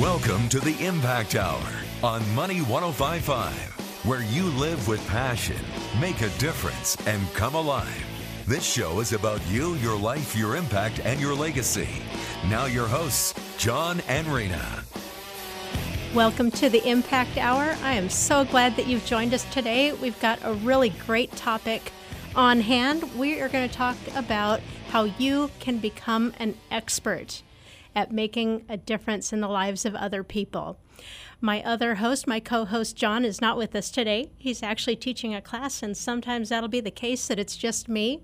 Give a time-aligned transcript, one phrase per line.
[0.00, 1.62] Welcome to the Impact Hour
[2.02, 3.52] on Money 1055,
[4.06, 5.58] where you live with passion,
[6.00, 8.02] make a difference, and come alive.
[8.46, 11.90] This show is about you, your life, your impact, and your legacy.
[12.48, 14.82] Now, your hosts, John and Rena.
[16.14, 17.76] Welcome to the Impact Hour.
[17.82, 19.92] I am so glad that you've joined us today.
[19.92, 21.92] We've got a really great topic
[22.34, 23.18] on hand.
[23.18, 27.42] We are going to talk about how you can become an expert
[27.94, 30.78] at making a difference in the lives of other people.
[31.40, 34.30] My other host, my co host John, is not with us today.
[34.38, 38.20] He's actually teaching a class, and sometimes that'll be the case that it's just me.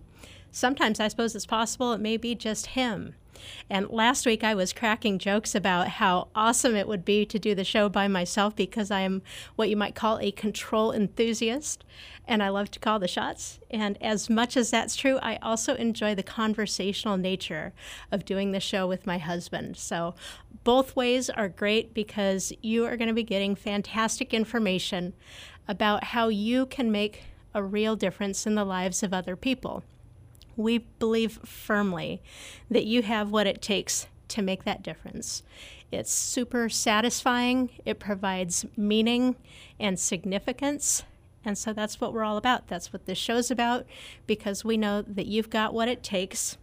[0.51, 3.15] Sometimes I suppose it's possible it may be just him.
[3.71, 7.55] And last week I was cracking jokes about how awesome it would be to do
[7.55, 9.23] the show by myself because I am
[9.57, 11.85] what you might call a control enthusiast
[12.27, 13.59] and I love to call the shots.
[13.71, 17.73] And as much as that's true, I also enjoy the conversational nature
[18.13, 19.77] of doing the show with my husband.
[19.79, 20.15] So
[20.65, 25.15] both ways are great because you are going to be getting fantastic information
[25.67, 29.83] about how you can make a real difference in the lives of other people
[30.59, 32.21] we believe firmly
[32.71, 35.43] that you have what it takes to make that difference.
[35.91, 39.37] It's super satisfying, it provides meaning
[39.81, 41.05] and significance.
[41.45, 42.69] And so that's what we're all about.
[42.69, 43.87] That's what this show's about
[44.27, 46.59] because we know that you've got what it takes,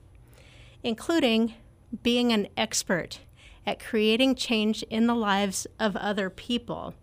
[0.83, 1.55] including
[2.03, 3.21] being an expert
[3.65, 6.93] at creating change in the lives of other people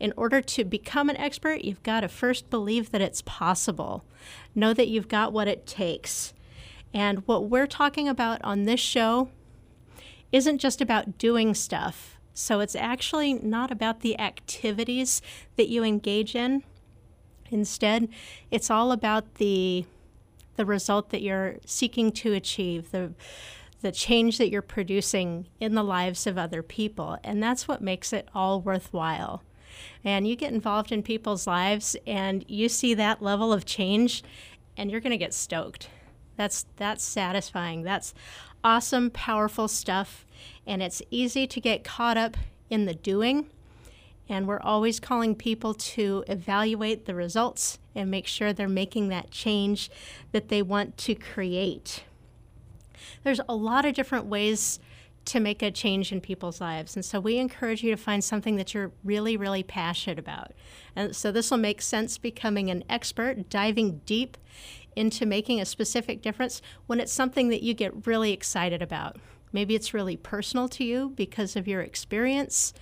[0.00, 4.04] in order to become an expert, you've got to first believe that it's possible.
[4.54, 6.32] Know that you've got what it takes.
[6.94, 9.28] And what we're talking about on this show
[10.30, 12.18] isn't just about doing stuff.
[12.32, 15.20] So it's actually not about the activities
[15.56, 16.62] that you engage in.
[17.50, 18.08] Instead,
[18.50, 19.84] it's all about the
[20.56, 23.12] the result that you're seeking to achieve, the
[23.80, 27.16] the change that you're producing in the lives of other people.
[27.22, 29.42] And that's what makes it all worthwhile
[30.04, 34.22] and you get involved in people's lives and you see that level of change
[34.76, 35.88] and you're going to get stoked.
[36.36, 37.82] That's that's satisfying.
[37.82, 38.14] That's
[38.62, 40.24] awesome, powerful stuff
[40.66, 42.36] and it's easy to get caught up
[42.70, 43.46] in the doing.
[44.28, 49.30] And we're always calling people to evaluate the results and make sure they're making that
[49.30, 49.90] change
[50.32, 52.04] that they want to create.
[53.24, 54.78] There's a lot of different ways
[55.28, 56.96] to make a change in people's lives.
[56.96, 60.52] And so we encourage you to find something that you're really, really passionate about.
[60.96, 64.36] And so this will make sense becoming an expert, diving deep
[64.96, 69.16] into making a specific difference when it's something that you get really excited about.
[69.52, 72.72] Maybe it's really personal to you because of your experience.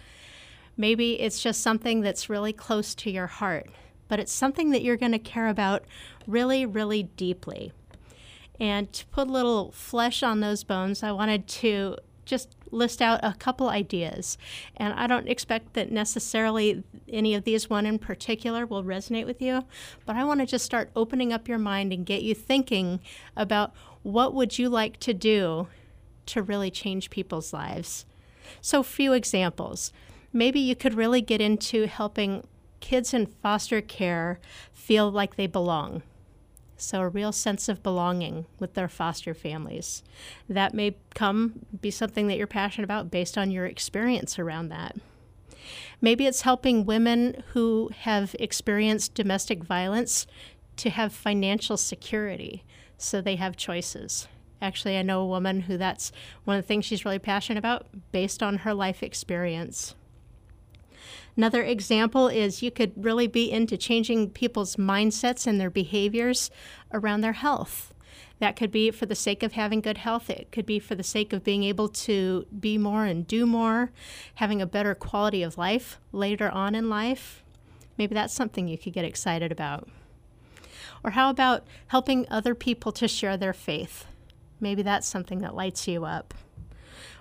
[0.76, 3.68] Maybe it's just something that's really close to your heart,
[4.08, 5.84] but it's something that you're going to care about
[6.26, 7.72] really, really deeply.
[8.58, 13.20] And to put a little flesh on those bones, I wanted to just list out
[13.22, 14.36] a couple ideas.
[14.76, 19.40] And I don't expect that necessarily any of these one in particular will resonate with
[19.40, 19.64] you,
[20.04, 23.00] but I want to just start opening up your mind and get you thinking
[23.36, 23.72] about
[24.02, 25.68] what would you like to do
[26.26, 28.04] to really change people's lives.
[28.60, 29.92] So few examples.
[30.32, 32.46] Maybe you could really get into helping
[32.80, 34.38] kids in foster care
[34.74, 36.02] feel like they belong
[36.76, 40.02] so a real sense of belonging with their foster families.
[40.48, 44.96] That may come be something that you're passionate about based on your experience around that.
[46.00, 50.26] Maybe it's helping women who have experienced domestic violence
[50.76, 52.64] to have financial security
[52.98, 54.28] so they have choices.
[54.60, 56.12] Actually, I know a woman who that's
[56.44, 59.94] one of the things she's really passionate about based on her life experience.
[61.36, 66.50] Another example is you could really be into changing people's mindsets and their behaviors
[66.92, 67.92] around their health.
[68.38, 70.30] That could be for the sake of having good health.
[70.30, 73.90] It could be for the sake of being able to be more and do more,
[74.36, 77.42] having a better quality of life later on in life.
[77.98, 79.88] Maybe that's something you could get excited about.
[81.02, 84.06] Or how about helping other people to share their faith?
[84.60, 86.34] Maybe that's something that lights you up.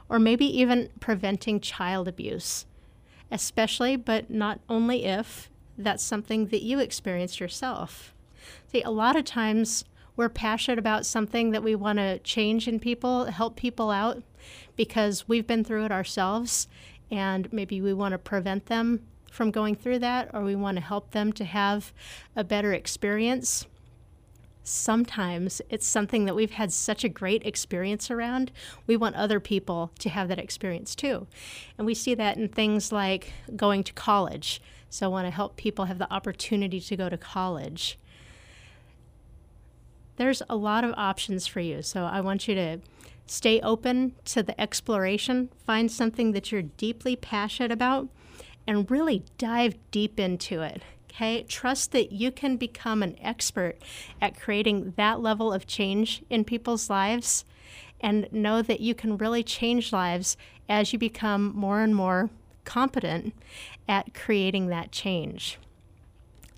[0.08, 2.66] Or maybe even preventing child abuse
[3.32, 8.14] especially, but not only if, that's something that you experienced yourself.
[8.72, 9.84] See, a lot of times
[10.16, 14.24] we're passionate about something that we want to change in people, help people out,
[14.76, 16.68] because we've been through it ourselves,
[17.12, 20.84] and maybe we want to prevent them from going through that, or we want to
[20.84, 21.92] help them to have
[22.36, 23.66] a better experience
[24.66, 28.52] sometimes it's something that we've had such a great experience around.
[28.88, 31.28] We want other people to have that experience too.
[31.78, 34.62] And we see that in things like going to college.
[34.90, 37.98] So, I want to help people have the opportunity to go to college.
[40.18, 41.82] There's a lot of options for you.
[41.82, 42.80] So, I want you to
[43.28, 45.50] Stay open to the exploration.
[45.66, 48.08] Find something that you're deeply passionate about
[48.68, 50.82] and really dive deep into it.
[51.16, 53.78] Okay, trust that you can become an expert
[54.22, 57.46] at creating that level of change in people's lives
[58.02, 60.36] and know that you can really change lives
[60.68, 62.32] as you become more and more
[62.66, 63.34] competent
[63.88, 65.58] at creating that change.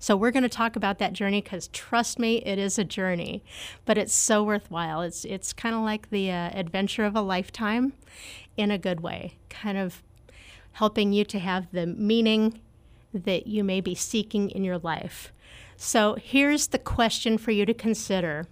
[0.00, 3.44] So, we're going to talk about that journey because trust me, it is a journey,
[3.84, 5.02] but it's so worthwhile.
[5.02, 7.92] It's, it's kind of like the uh, adventure of a lifetime
[8.56, 10.02] in a good way, kind of
[10.72, 12.60] helping you to have the meaning
[13.24, 15.32] that you may be seeking in your life.
[15.76, 18.46] So, here's the question for you to consider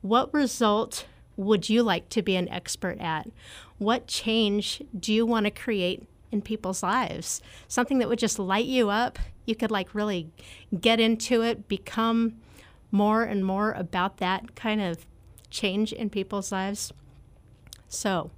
[0.00, 1.06] What result
[1.36, 3.28] would you like to be an expert at?
[3.78, 7.40] What change do you want to create in people's lives?
[7.68, 9.18] Something that would just light you up.
[9.44, 10.30] You could like really
[10.80, 12.40] get into it, become
[12.90, 15.06] more and more about that kind of
[15.50, 16.92] change in people's lives.
[17.88, 18.30] So,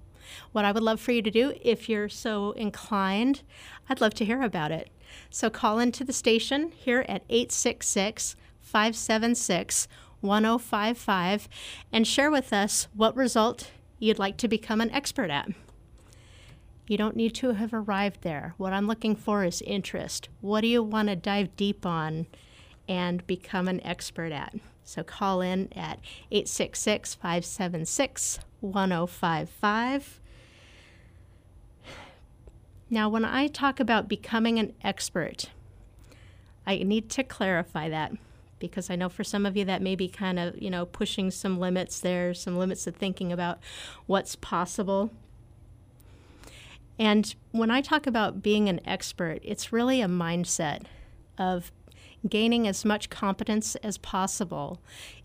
[0.53, 3.43] what I would love for you to do, if you're so inclined,
[3.89, 4.91] I'd love to hear about it.
[5.31, 9.89] So, call into the station here at 866 576
[10.21, 11.49] 1055
[11.93, 15.49] and share with us what result you'd like to become an expert at.
[16.87, 18.55] You don't need to have arrived there.
[18.57, 20.29] What I'm looking for is interest.
[20.41, 22.27] What do you want to dive deep on
[22.89, 24.55] and become an expert at?
[24.85, 26.01] So call in at
[26.31, 30.21] 866 576 1055.
[32.91, 35.51] Now, when I talk about becoming an expert,
[36.67, 38.13] I need to clarify that
[38.59, 41.31] because I know for some of you that may be kind of, you know, pushing
[41.31, 43.59] some limits there, some limits of thinking about
[44.07, 45.11] what's possible.
[46.99, 50.83] And when I talk about being an expert, it's really a mindset
[51.37, 51.71] of
[52.29, 54.81] gaining as much competence as possible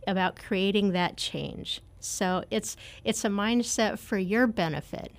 [0.05, 1.81] about creating that change.
[1.99, 5.11] So it's it's a mindset for your benefit.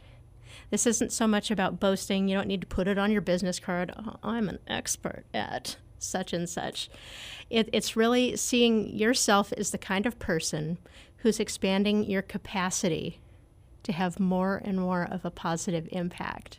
[0.75, 2.27] This isn't so much about boasting.
[2.27, 3.95] You don't need to put it on your business card.
[3.97, 6.91] Oh, I'm an expert at such and such.
[7.49, 10.79] It, it's really seeing yourself as the kind of person
[11.19, 13.21] who's expanding your capacity
[13.85, 16.59] to have more and more of a positive impact.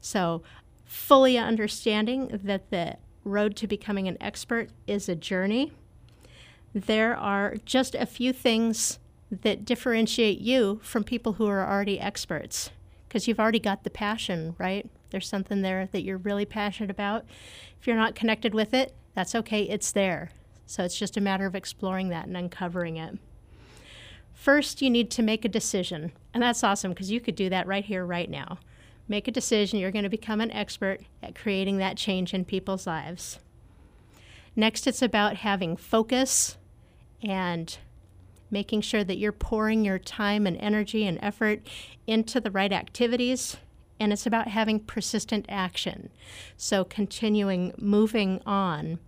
[0.00, 0.42] So,
[0.86, 5.72] fully understanding that the road to becoming an expert is a journey,
[6.72, 8.98] there are just a few things
[9.30, 12.70] that differentiate you from people who are already experts
[13.12, 14.88] because you've already got the passion, right?
[15.10, 17.26] There's something there that you're really passionate about.
[17.78, 20.30] If you're not connected with it, that's okay, it's there.
[20.64, 23.18] So it's just a matter of exploring that and uncovering it.
[24.32, 26.12] First, you need to make a decision.
[26.32, 28.58] And that's awesome because you could do that right here, right now.
[29.06, 29.78] Make a decision.
[29.78, 33.40] You're going to become an expert at creating that change in people's lives.
[34.56, 36.56] Next, it's about having focus
[37.22, 37.76] and
[38.52, 41.66] making sure that you're pouring your time and energy and effort
[42.06, 43.56] into the right activities.
[43.98, 46.10] And it's about having persistent action.
[46.56, 48.98] So, continuing moving on.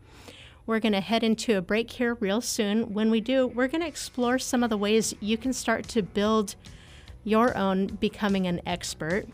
[0.67, 2.95] We're going to head into a break here real soon.
[2.95, 6.03] When we do, we're going to explore some of the ways you can start to
[6.03, 6.55] build
[7.23, 9.27] your own becoming an expert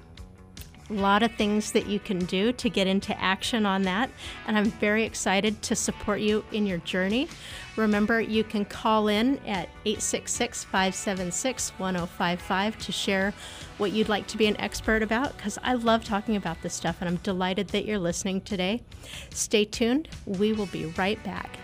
[0.91, 4.11] a lot of things that you can do to get into action on that.
[4.47, 7.29] And I'm very excited to support you in your journey.
[7.77, 13.33] Remember, you can call in at 866 576 1055 to share
[13.79, 16.97] what you'd like to be an expert about because I love talking about this stuff
[17.01, 18.83] and I'm delighted that you're listening today.
[19.31, 20.09] Stay tuned.
[20.27, 21.60] We will be right back.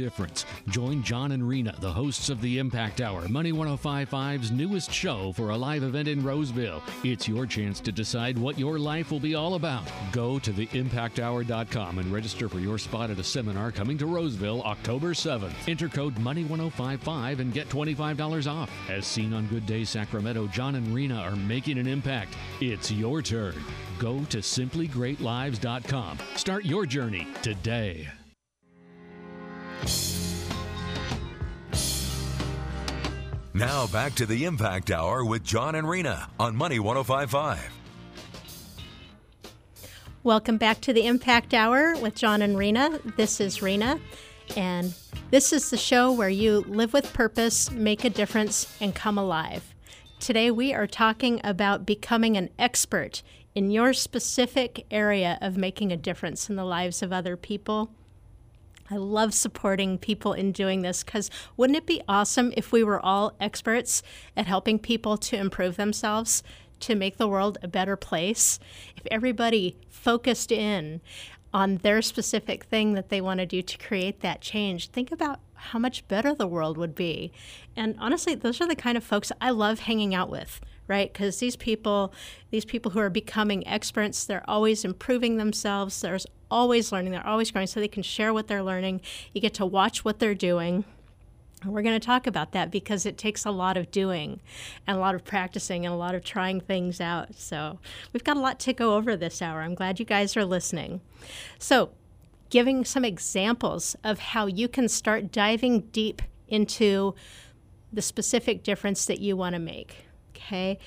[0.00, 0.46] Difference.
[0.68, 5.50] Join John and Rena, the hosts of the Impact Hour, Money 1055's newest show for
[5.50, 6.82] a live event in Roseville.
[7.04, 9.84] It's your chance to decide what your life will be all about.
[10.10, 15.12] Go to theimpacthour.com and register for your spot at a seminar coming to Roseville October
[15.12, 15.52] 7th.
[15.68, 18.70] Enter code Money1055 and get $25 off.
[18.88, 22.34] As seen on Good Day Sacramento, John and Rena are making an impact.
[22.60, 23.54] It's your turn.
[23.98, 26.18] Go to simplygreatlives.com.
[26.36, 28.08] Start your journey today.
[33.52, 37.58] Now back to the Impact Hour with John and Rena on Money 1055.
[40.22, 43.00] Welcome back to the Impact Hour with John and Rena.
[43.16, 44.00] This is Rena,
[44.56, 44.94] and
[45.30, 49.74] this is the show where you live with purpose, make a difference, and come alive.
[50.20, 53.22] Today we are talking about becoming an expert
[53.54, 57.90] in your specific area of making a difference in the lives of other people
[58.90, 62.98] I love supporting people in doing this because wouldn't it be awesome if we were
[62.98, 64.02] all experts
[64.36, 66.42] at helping people to improve themselves,
[66.80, 68.58] to make the world a better place?
[68.96, 71.00] If everybody focused in
[71.52, 75.40] on their specific thing that they want to do to create that change, think about
[75.54, 77.32] how much better the world would be.
[77.76, 81.10] And honestly, those are the kind of folks I love hanging out with, right?
[81.12, 82.12] Because these people,
[82.50, 86.00] these people who are becoming experts, they're always improving themselves.
[86.02, 87.12] There's always learning.
[87.12, 89.00] They're always growing, so they can share what they're learning.
[89.32, 90.84] You get to watch what they're doing
[91.62, 94.40] And we're going to talk about that because it takes a lot of doing
[94.86, 97.34] and a lot of practicing and a lot of trying things out.
[97.36, 97.78] So,
[98.12, 99.62] we've got a lot to go over this hour.
[99.62, 101.00] I'm glad you guys are listening.
[101.58, 101.90] So,
[102.48, 107.14] giving some examples of how you can start diving deep into
[107.92, 110.09] the specific difference that you want to make.
[110.40, 110.78] Okay.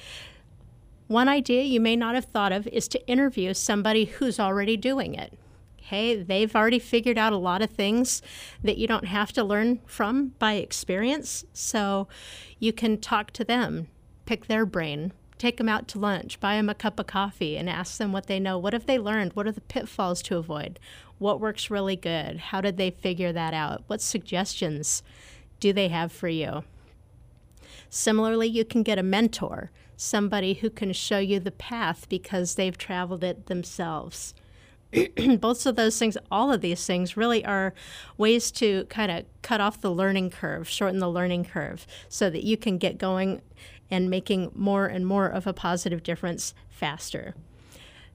[1.07, 5.13] One idea you may not have thought of is to interview somebody who's already doing
[5.15, 5.37] it.
[5.79, 8.21] Okay, they've already figured out a lot of things
[8.63, 11.43] that you don't have to learn from by experience.
[11.53, 12.07] So
[12.57, 13.87] you can talk to them,
[14.25, 17.69] pick their brain, take them out to lunch, buy them a cup of coffee, and
[17.69, 18.57] ask them what they know.
[18.57, 19.33] What have they learned?
[19.33, 20.79] What are the pitfalls to avoid?
[21.19, 22.37] What works really good?
[22.37, 23.83] How did they figure that out?
[23.87, 25.03] What suggestions
[25.59, 26.63] do they have for you?
[27.95, 32.75] Similarly, you can get a mentor, somebody who can show you the path because they've
[32.75, 34.33] traveled it themselves.
[35.39, 37.75] both of those things, all of these things really are
[38.17, 42.43] ways to kind of cut off the learning curve, shorten the learning curve, so that
[42.43, 43.43] you can get going
[43.91, 47.35] and making more and more of a positive difference faster.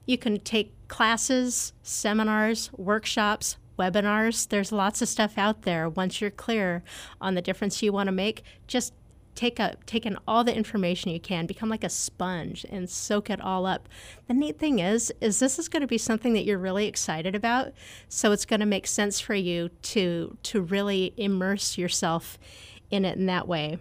[0.05, 4.49] You can take classes, seminars, workshops, webinars.
[4.49, 5.87] There's lots of stuff out there.
[5.87, 6.83] Once you're clear
[7.21, 8.91] on the difference you want to make, just
[9.35, 13.29] take a take in all the information you can, become like a sponge and soak
[13.29, 13.87] it all up.
[14.27, 17.35] The neat thing is is this is going to be something that you're really excited
[17.35, 17.73] about,
[18.07, 22.37] so it's going to make sense for you to to really immerse yourself
[22.91, 23.79] in it in that way.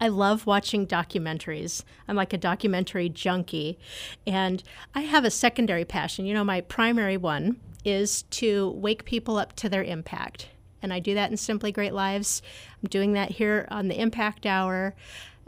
[0.00, 1.82] I love watching documentaries.
[2.06, 3.78] I'm like a documentary junkie.
[4.26, 4.62] And
[4.94, 6.24] I have a secondary passion.
[6.24, 10.48] You know, my primary one is to wake people up to their impact
[10.82, 12.42] and I do that in Simply Great Lives.
[12.82, 14.94] I'm doing that here on the Impact Hour.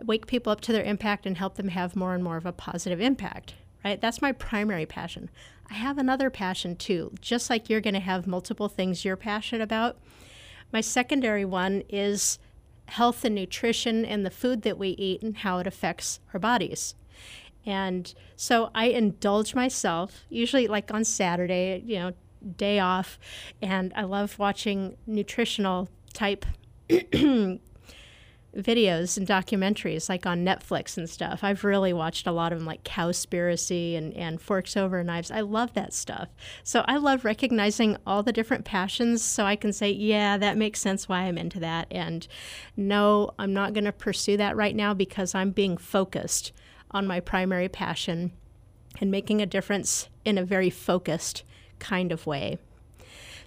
[0.04, 2.52] wake people up to their impact and help them have more and more of a
[2.52, 4.00] positive impact, right?
[4.00, 5.30] That's my primary passion.
[5.70, 9.62] I have another passion too, just like you're going to have multiple things you're passionate
[9.62, 9.99] about.
[10.72, 12.38] My secondary one is
[12.87, 16.94] health and nutrition and the food that we eat and how it affects our bodies.
[17.66, 22.12] And so I indulge myself, usually like on Saturday, you know,
[22.56, 23.18] day off,
[23.61, 26.44] and I love watching nutritional type
[28.56, 31.44] videos and documentaries like on Netflix and stuff.
[31.44, 35.30] I've really watched a lot of them like Cowspiracy and, and Forks Over Knives.
[35.30, 36.28] I love that stuff.
[36.64, 40.80] So I love recognizing all the different passions so I can say, yeah, that makes
[40.80, 41.87] sense why I'm into that.
[41.90, 42.26] And
[42.76, 46.52] no, I'm not going to pursue that right now because I'm being focused
[46.90, 48.32] on my primary passion
[49.00, 51.44] and making a difference in a very focused
[51.80, 52.58] kind of way.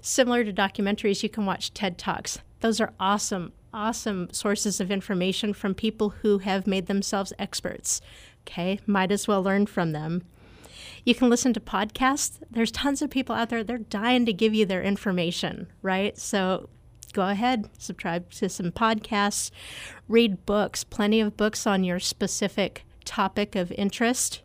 [0.01, 2.39] Similar to documentaries, you can watch TED Talks.
[2.59, 8.01] Those are awesome, awesome sources of information from people who have made themselves experts.
[8.41, 10.23] Okay, might as well learn from them.
[11.05, 12.39] You can listen to podcasts.
[12.51, 16.17] There's tons of people out there, they're dying to give you their information, right?
[16.17, 16.69] So
[17.13, 19.51] go ahead, subscribe to some podcasts,
[20.07, 24.41] read books, plenty of books on your specific topic of interest.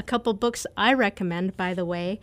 [0.00, 2.20] A couple books I recommend, by the way,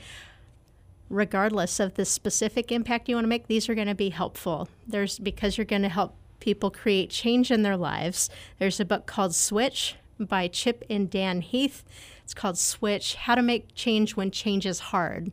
[1.11, 4.67] regardless of the specific impact you want to make, these are going to be helpful.
[4.87, 8.31] There's because you're going to help people create change in their lives.
[8.57, 11.83] There's a book called Switch by Chip and Dan Heath.
[12.23, 15.31] It's called Switch How to Make Change When Change is Hard.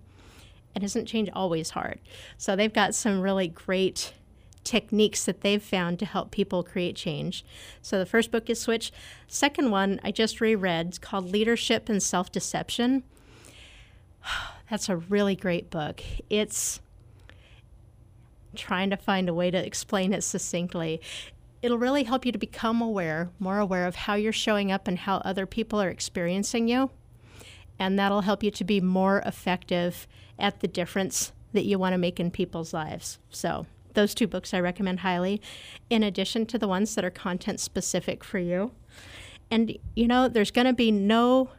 [0.75, 1.99] And isn't change always hard?
[2.37, 4.13] So they've got some really great
[4.65, 7.45] techniques that they've found to help people create change.
[7.83, 8.93] So the first book is Switch.
[9.29, 10.89] Second one I just reread.
[10.89, 13.05] It's called Leadership and Self Deception.
[14.71, 16.03] That's a really great book.
[16.31, 16.81] It's
[18.55, 21.01] trying to find a way to explain it succinctly.
[21.61, 24.99] It'll really help you to become aware, more aware of how you're showing up and
[24.99, 26.91] how other people are experiencing you.
[27.79, 30.07] And that'll help you to be more effective
[30.39, 33.19] at the difference that you want to make in people's lives.
[33.31, 35.41] So, those two books I recommend highly,
[35.91, 38.73] in addition to the ones that are content specific for you.
[39.51, 41.51] And you know, there's going to be no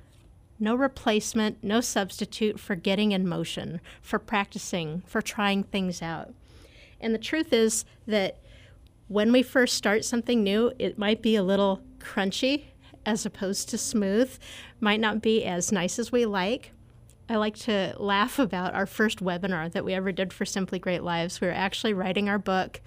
[0.57, 6.33] no replacement, no substitute for getting in motion, for practicing, for trying things out.
[7.01, 8.39] And the truth is that
[9.07, 12.65] when we first start something new, it might be a little crunchy
[13.05, 14.37] as opposed to smooth,
[14.79, 16.71] might not be as nice as we like,
[17.27, 21.03] I like to laugh about our first webinar that we ever did for Simply Great
[21.03, 21.41] Lives.
[21.41, 22.81] We were actually writing our book,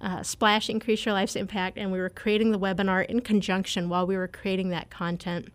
[0.00, 4.06] uh, Splash Increase Your Life's Impact, and we were creating the webinar in conjunction while
[4.06, 5.52] we were creating that content.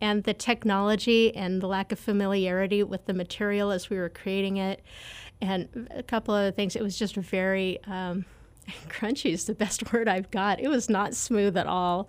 [0.00, 4.56] And the technology and the lack of familiarity with the material as we were creating
[4.56, 4.82] it,
[5.40, 8.24] and a couple other things, it was just very um,
[8.88, 10.60] crunchy, is the best word I've got.
[10.60, 12.08] It was not smooth at all.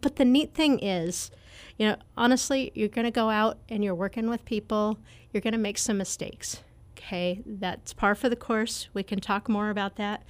[0.00, 1.30] But the neat thing is,
[1.78, 4.98] you know, honestly, you're going to go out and you're working with people,
[5.32, 6.62] you're going to make some mistakes.
[6.96, 8.88] Okay, that's par for the course.
[8.94, 10.22] We can talk more about that.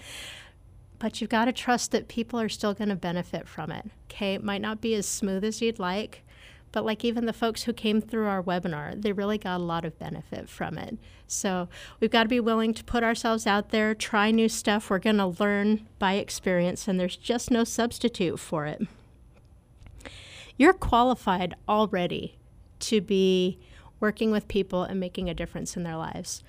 [0.99, 3.91] But you've got to trust that people are still going to benefit from it.
[4.11, 6.23] Okay, it might not be as smooth as you'd like,
[6.73, 9.85] but like even the folks who came through our webinar, they really got a lot
[9.85, 10.99] of benefit from it.
[11.27, 11.69] So
[12.01, 14.89] we've got to be willing to put ourselves out there, try new stuff.
[14.89, 18.83] We're going to learn by experience, and there's just no substitute for it.
[20.57, 22.39] You're qualified already
[22.81, 23.59] to be
[24.01, 26.43] working with people and making a difference in their lives.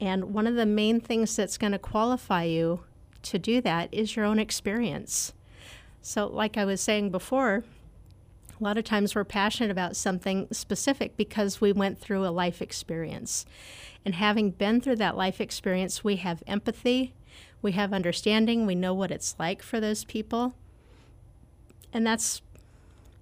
[0.00, 2.80] And one of the main things that's going to qualify you
[3.22, 5.32] to do that is your own experience.
[6.02, 7.64] So, like I was saying before,
[8.58, 12.62] a lot of times we're passionate about something specific because we went through a life
[12.62, 13.44] experience.
[14.04, 17.14] And having been through that life experience, we have empathy,
[17.60, 20.54] we have understanding, we know what it's like for those people.
[21.92, 22.40] And that's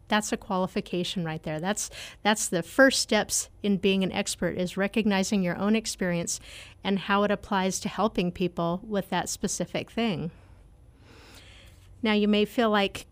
[0.09, 1.61] that's a qualification right there.
[1.61, 1.91] That's
[2.23, 6.41] that's the first steps in being an expert is recognizing your own experience
[6.83, 10.31] and how it applies to helping people with that specific thing.
[12.03, 13.07] Now you may feel like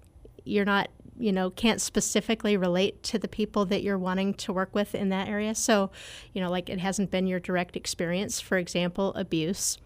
[0.44, 4.74] you're not you know can't specifically relate to the people that you're wanting to work
[4.74, 5.90] with in that area so
[6.32, 9.76] you know like it hasn't been your direct experience for example abuse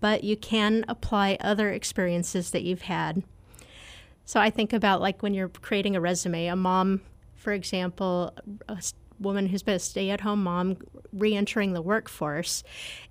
[0.00, 3.24] but you can apply other experiences that you've had
[4.24, 7.00] so i think about like when you're creating a resume a mom
[7.34, 8.32] for example
[8.68, 8.82] a
[9.20, 10.76] woman who's been a stay-at-home mom
[11.12, 12.64] re-entering the workforce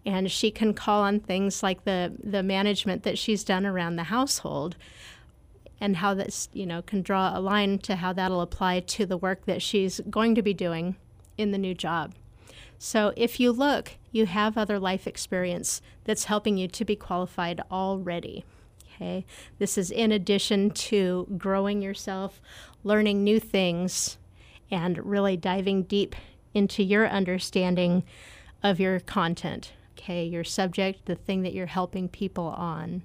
[0.05, 4.03] and she can call on things like the the management that she's done around the
[4.03, 4.75] household
[5.84, 9.17] and how this, you know, can draw a line to how that'll apply to the
[9.17, 10.96] work that she's going to be doing
[11.38, 12.13] in the new job.
[12.77, 17.59] So if you look, you have other life experience that's helping you to be qualified
[17.70, 18.46] already.
[18.96, 19.25] Okay?
[19.60, 22.42] This is in addition to growing yourself,
[22.84, 24.18] learning new things,
[24.72, 26.16] and really diving deep
[26.53, 28.03] into your understanding
[28.62, 33.03] of your content, okay, your subject, the thing that you're helping people on.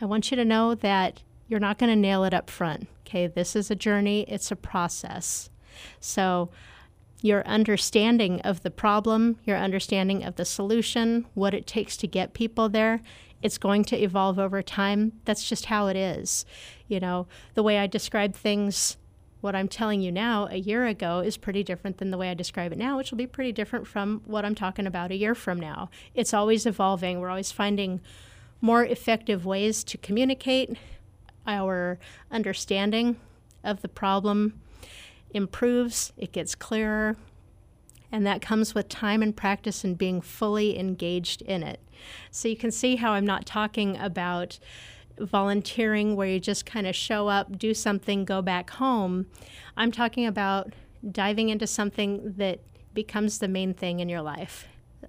[0.00, 2.88] I want you to know that you're not going to nail it up front.
[3.06, 5.50] Okay, this is a journey, it's a process.
[6.00, 6.50] So,
[7.24, 12.34] your understanding of the problem, your understanding of the solution, what it takes to get
[12.34, 13.00] people there,
[13.40, 15.10] it's going to evolve over time.
[15.24, 16.44] That's just how it is.
[16.86, 18.98] You know, the way I describe things,
[19.40, 22.34] what I'm telling you now a year ago is pretty different than the way I
[22.34, 25.34] describe it now, which will be pretty different from what I'm talking about a year
[25.34, 25.88] from now.
[26.14, 27.20] It's always evolving.
[27.20, 28.02] We're always finding
[28.60, 30.76] more effective ways to communicate.
[31.46, 31.98] Our
[32.30, 33.16] understanding
[33.62, 34.60] of the problem
[35.34, 37.16] improves, it gets clearer,
[38.10, 41.80] and that comes with time and practice and being fully engaged in it.
[42.30, 44.58] So you can see how I'm not talking about
[45.18, 49.26] volunteering where you just kind of show up, do something, go back home.
[49.76, 50.72] I'm talking about
[51.10, 52.60] diving into something that
[52.94, 54.66] becomes the main thing in your life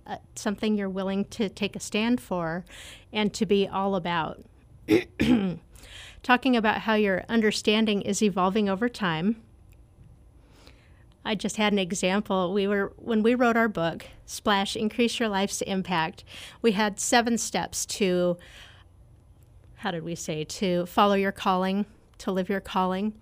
[0.07, 2.65] uh, something you're willing to take a stand for
[3.11, 4.43] and to be all about.
[6.23, 9.41] Talking about how your understanding is evolving over time.
[11.25, 12.53] I just had an example.
[12.53, 16.23] We were when we wrote our book, Splash Increase Your Life's Impact,
[16.61, 18.37] we had seven steps to
[19.77, 21.85] how did we say to follow your calling,
[22.19, 23.13] to live your calling.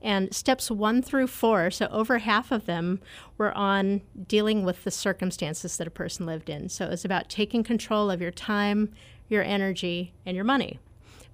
[0.00, 3.00] And steps one through four, so over half of them
[3.36, 6.68] were on dealing with the circumstances that a person lived in.
[6.68, 8.92] So it was about taking control of your time,
[9.28, 10.78] your energy, and your money.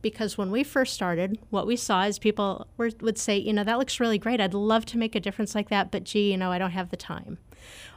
[0.04, 3.64] Because when we first started, what we saw is people were, would say, you know,
[3.64, 4.38] that looks really great.
[4.38, 6.90] I'd love to make a difference like that, but gee, you know, I don't have
[6.90, 7.38] the time.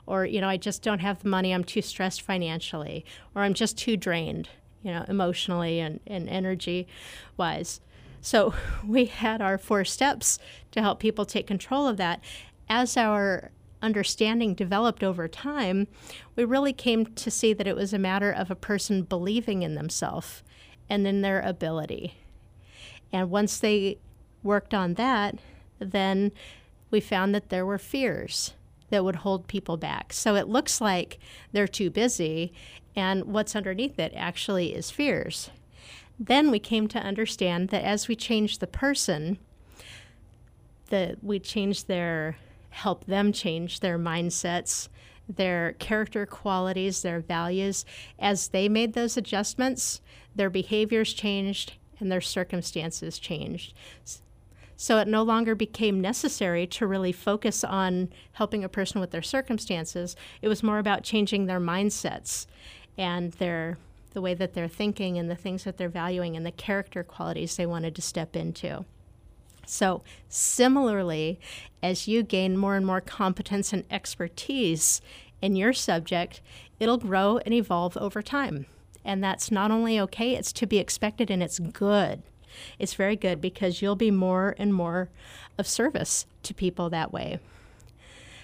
[0.05, 1.53] Or, you know, I just don't have the money.
[1.53, 3.03] I'm too stressed financially.
[3.35, 4.47] Or I'm just too drained,
[4.83, 6.87] you know, emotionally and, and energy
[7.35, 7.81] wise.
[8.21, 8.53] So
[8.87, 10.39] we had our four steps
[10.71, 12.21] to help people take control of that.
[12.69, 15.89] As our understanding developed over time,
[16.37, 19.75] we really came to see that it was a matter of a person believing in
[19.75, 20.41] themselves
[20.89, 22.15] and then their ability.
[23.11, 23.97] And once they
[24.43, 25.35] worked on that,
[25.79, 26.31] then
[26.89, 28.53] we found that there were fears
[28.89, 30.13] that would hold people back.
[30.13, 31.19] So it looks like
[31.51, 32.53] they're too busy,
[32.95, 35.49] and what's underneath it actually is fears.
[36.19, 39.37] Then we came to understand that as we change the person,
[40.89, 42.37] that we change their
[42.69, 44.87] help them change their mindsets,
[45.29, 47.85] their character qualities, their values.
[48.17, 50.01] As they made those adjustments,
[50.35, 53.73] their behaviors changed and their circumstances changed.
[54.75, 59.23] So it no longer became necessary to really focus on helping a person with their
[59.23, 60.15] circumstances.
[60.41, 62.45] It was more about changing their mindsets
[62.97, 63.77] and their
[64.13, 67.55] the way that they're thinking and the things that they're valuing and the character qualities
[67.55, 68.85] they wanted to step into.
[69.69, 71.39] So, similarly,
[71.83, 75.01] as you gain more and more competence and expertise
[75.41, 76.41] in your subject,
[76.79, 78.65] it'll grow and evolve over time.
[79.03, 82.23] And that's not only okay, it's to be expected and it's good.
[82.79, 85.09] It's very good because you'll be more and more
[85.57, 87.39] of service to people that way.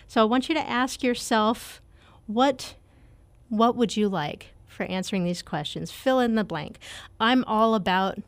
[0.07, 1.81] So I want you to ask yourself
[2.27, 2.75] what
[3.49, 5.91] what would you like for answering these questions?
[5.91, 6.79] Fill in the blank.
[7.19, 8.19] I'm all about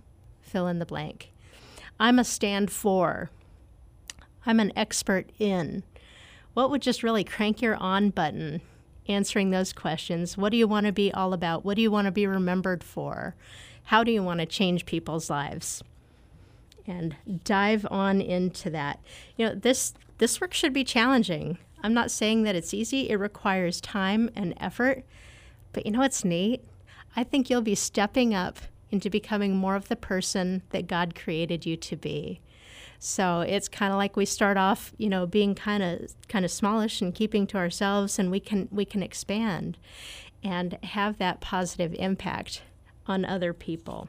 [0.42, 1.32] fill in the blank.
[2.00, 3.30] I'm a stand for.
[4.46, 5.84] I'm an expert in.
[6.54, 8.62] What would just really crank your on button
[9.08, 10.38] answering those questions?
[10.38, 11.66] What do you want to be all about?
[11.66, 13.36] What do you want to be remembered for?
[13.86, 15.84] How do you want to change people's lives?
[16.88, 19.00] And dive on into that.
[19.38, 21.58] You know, this this work should be challenging.
[21.84, 23.10] I'm not saying that it's easy.
[23.10, 25.04] It requires time and effort.
[25.74, 26.64] But you know what's neat?
[27.16, 28.60] I think you'll be stepping up
[28.92, 32.40] into becoming more of the person that God created you to be.
[33.00, 36.52] So it's kind of like we start off, you know, being kind of kind of
[36.52, 39.78] smallish and keeping to ourselves and we can we can expand
[40.44, 42.62] and have that positive impact
[43.08, 44.08] on other people.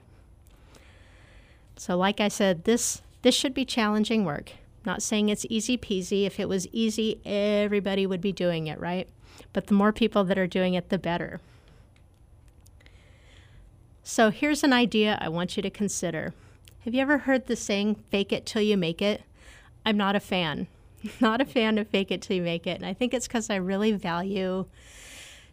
[1.77, 4.53] So like I said, this this should be challenging work.
[4.85, 6.27] Not saying it's easy peasy.
[6.27, 9.09] If it was easy, everybody would be doing it, right?
[9.53, 11.41] But the more people that are doing it, the better.
[14.09, 16.33] So here's an idea I want you to consider.
[16.85, 19.25] Have you ever heard the saying, fake it till you make it?
[19.85, 20.69] I'm not a fan.
[21.21, 22.77] Not a fan of fake it till you make it.
[22.77, 24.67] And I think it's because I really value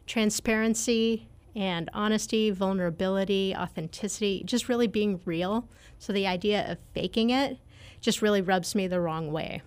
[0.06, 5.68] transparency and honesty, vulnerability, authenticity, just really being real.
[5.98, 7.58] So the idea of faking it
[8.02, 9.64] just really rubs me the wrong way.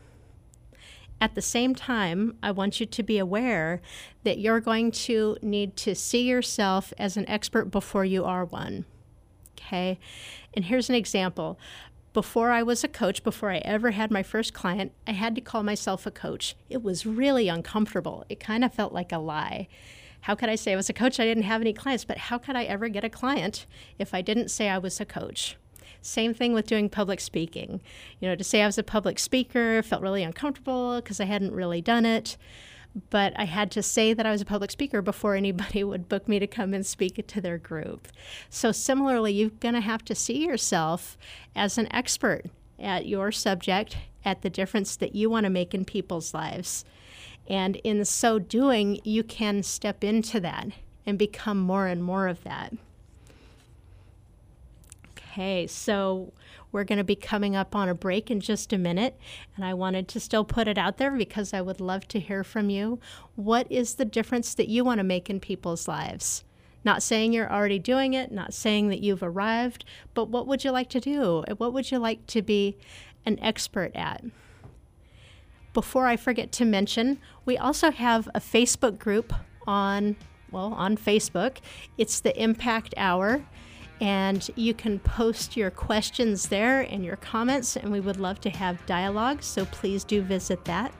[1.20, 3.80] At the same time, I want you to be aware
[4.24, 8.84] that you're going to need to see yourself as an expert before you are one.
[9.58, 9.98] Okay?
[10.52, 11.58] And here's an example.
[12.12, 15.40] Before I was a coach, before I ever had my first client, I had to
[15.40, 16.54] call myself a coach.
[16.68, 18.24] It was really uncomfortable.
[18.28, 19.68] It kind of felt like a lie.
[20.22, 21.20] How could I say I was a coach?
[21.20, 23.66] I didn't have any clients, but how could I ever get a client
[23.98, 25.56] if I didn't say I was a coach?
[26.06, 27.80] Same thing with doing public speaking.
[28.20, 31.52] You know, to say I was a public speaker felt really uncomfortable because I hadn't
[31.52, 32.36] really done it.
[33.10, 36.28] But I had to say that I was a public speaker before anybody would book
[36.28, 38.08] me to come and speak to their group.
[38.48, 41.18] So, similarly, you're going to have to see yourself
[41.54, 42.46] as an expert
[42.78, 46.84] at your subject, at the difference that you want to make in people's lives.
[47.48, 50.68] And in so doing, you can step into that
[51.04, 52.72] and become more and more of that.
[55.36, 56.32] Okay, so
[56.72, 59.18] we're going to be coming up on a break in just a minute,
[59.54, 62.42] and I wanted to still put it out there because I would love to hear
[62.42, 63.00] from you.
[63.34, 66.42] What is the difference that you want to make in people's lives?
[66.84, 70.70] Not saying you're already doing it, not saying that you've arrived, but what would you
[70.70, 71.44] like to do?
[71.58, 72.78] What would you like to be
[73.26, 74.24] an expert at?
[75.74, 79.34] Before I forget to mention, we also have a Facebook group
[79.66, 80.16] on
[80.50, 81.58] well, on Facebook.
[81.98, 83.44] It's the Impact Hour
[84.00, 88.50] and you can post your questions there and your comments, and we would love to
[88.50, 90.92] have dialogue, so please do visit that.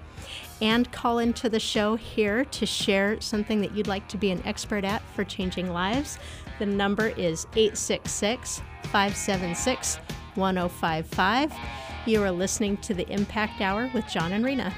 [0.63, 4.43] And call into the show here to share something that you'd like to be an
[4.47, 6.19] expert at for changing lives.
[6.59, 9.97] The number is 866 576
[10.35, 11.53] 1055.
[12.07, 14.73] You are listening to the Impact Hour with John and Rena.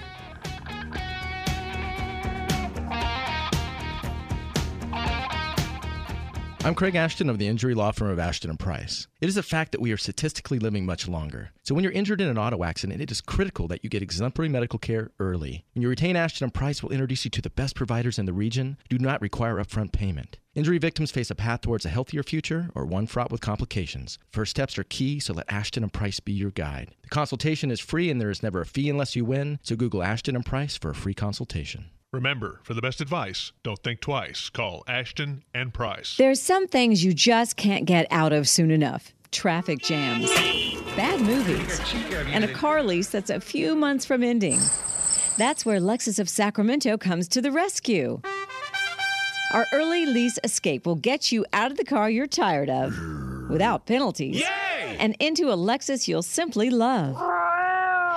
[6.68, 9.08] I'm Craig Ashton of the injury law firm of Ashton and Price.
[9.22, 11.50] It is a fact that we are statistically living much longer.
[11.62, 14.50] So when you're injured in an auto accident, it is critical that you get exemplary
[14.50, 15.64] medical care early.
[15.72, 18.34] When you retain Ashton and Price, will introduce you to the best providers in the
[18.34, 18.76] region.
[18.90, 20.36] Do not require upfront payment.
[20.54, 24.18] Injury victims face a path towards a healthier future or one fraught with complications.
[24.30, 26.94] First steps are key, so let Ashton and Price be your guide.
[27.00, 30.02] The consultation is free and there is never a fee unless you win, so Google
[30.02, 31.86] Ashton and Price for a free consultation.
[32.12, 34.48] Remember, for the best advice, don't think twice.
[34.48, 36.16] Call Ashton and Price.
[36.16, 40.30] There's some things you just can't get out of soon enough traffic jams,
[40.96, 41.78] bad movies,
[42.32, 44.58] and a car lease that's a few months from ending.
[45.36, 48.22] That's where Lexus of Sacramento comes to the rescue.
[49.52, 52.98] Our early lease escape will get you out of the car you're tired of
[53.50, 54.96] without penalties Yay!
[54.98, 57.16] and into a Lexus you'll simply love.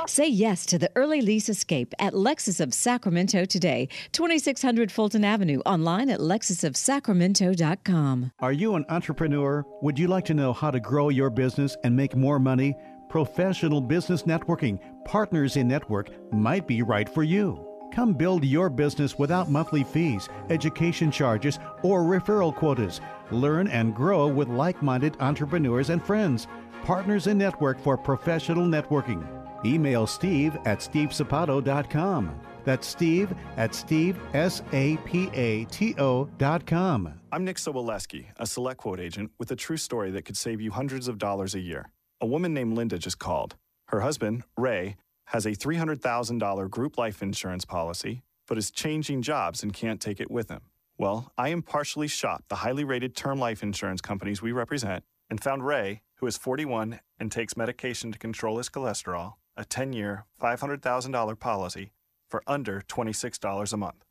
[0.07, 5.59] Say yes to the early lease escape at Lexus of Sacramento today, 2600 Fulton Avenue,
[5.65, 8.31] online at lexusofsacramento.com.
[8.39, 9.63] Are you an entrepreneur?
[9.81, 12.75] Would you like to know how to grow your business and make more money?
[13.11, 17.67] professional business networking, Partners in Network might be right for you.
[17.93, 23.01] Come build your business without monthly fees, education charges, or referral quotas.
[23.29, 26.47] Learn and grow with like minded entrepreneurs and friends.
[26.83, 29.27] Partners in Network for professional networking.
[29.65, 32.39] Email steve at stevesapato.com.
[32.63, 37.13] That's steve at steve, S-A-P-A-T-O dot com.
[37.31, 40.71] I'm Nick Soboleski, a select quote agent with a true story that could save you
[40.71, 41.91] hundreds of dollars a year.
[42.19, 43.55] A woman named Linda just called.
[43.87, 44.95] Her husband, Ray,
[45.25, 50.29] has a $300,000 group life insurance policy, but is changing jobs and can't take it
[50.29, 50.61] with him.
[50.97, 55.65] Well, I impartially shopped the highly rated term life insurance companies we represent and found
[55.65, 61.39] Ray, who is 41 and takes medication to control his cholesterol, a 10 year, $500,000
[61.39, 61.91] policy
[62.29, 64.05] for under $26 a month.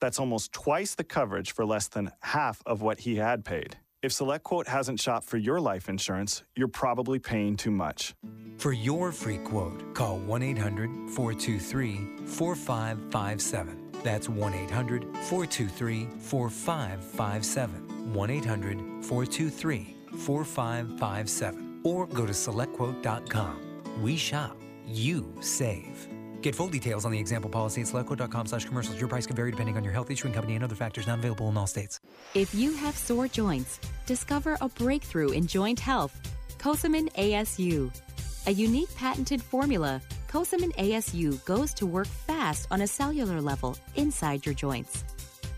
[0.00, 3.76] That's almost twice the coverage for less than half of what he had paid.
[4.02, 8.14] If SelectQuote hasn't shopped for your life insurance, you're probably paying too much.
[8.58, 13.92] For your free quote, call 1 800 423 4557.
[14.04, 18.14] That's 1 800 423 4557.
[18.14, 21.80] 1 800 423 4557.
[21.82, 23.60] Or go to selectquote.com.
[24.02, 24.56] We shop,
[24.86, 26.08] you save.
[26.42, 29.00] Get full details on the example policy at selectquote.com slash commercials.
[29.00, 31.48] Your price can vary depending on your health issuing company and other factors not available
[31.48, 31.98] in all states.
[32.34, 36.14] If you have sore joints, discover a breakthrough in joint health.
[36.58, 37.92] Cosamin ASU.
[38.46, 44.46] A unique patented formula, Cosamin ASU goes to work fast on a cellular level inside
[44.46, 45.04] your joints.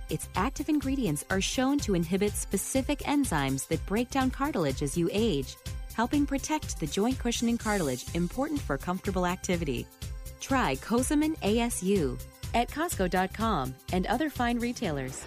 [0.08, 5.10] Its active ingredients are shown to inhibit specific enzymes that break down cartilage as you
[5.12, 5.56] age,
[5.98, 9.84] helping protect the joint cushioning cartilage important for comfortable activity.
[10.38, 12.16] Try Cosamin ASU
[12.54, 15.24] at Costco.com and other fine retailers.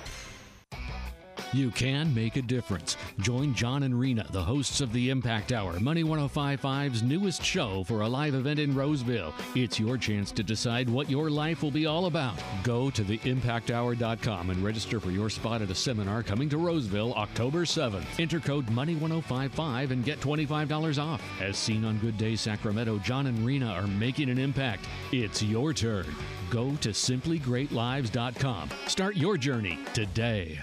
[1.53, 2.97] You can make a difference.
[3.19, 8.01] Join John and Rena, the hosts of the Impact Hour, Money 1055's newest show for
[8.01, 9.33] a live event in Roseville.
[9.55, 12.35] It's your chance to decide what your life will be all about.
[12.63, 17.65] Go to theimpacthour.com and register for your spot at a seminar coming to Roseville October
[17.65, 18.05] 7th.
[18.19, 21.21] Enter code Money 1055 and get $25 off.
[21.41, 24.85] As seen on Good Day Sacramento, John and Rena are making an impact.
[25.11, 26.05] It's your turn.
[26.49, 28.69] Go to simplygreatlives.com.
[28.87, 30.59] Start your journey today.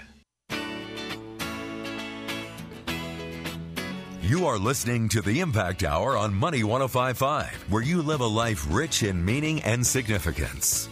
[4.29, 8.63] You are listening to the Impact Hour on Money 1055, where you live a life
[8.69, 10.87] rich in meaning and significance.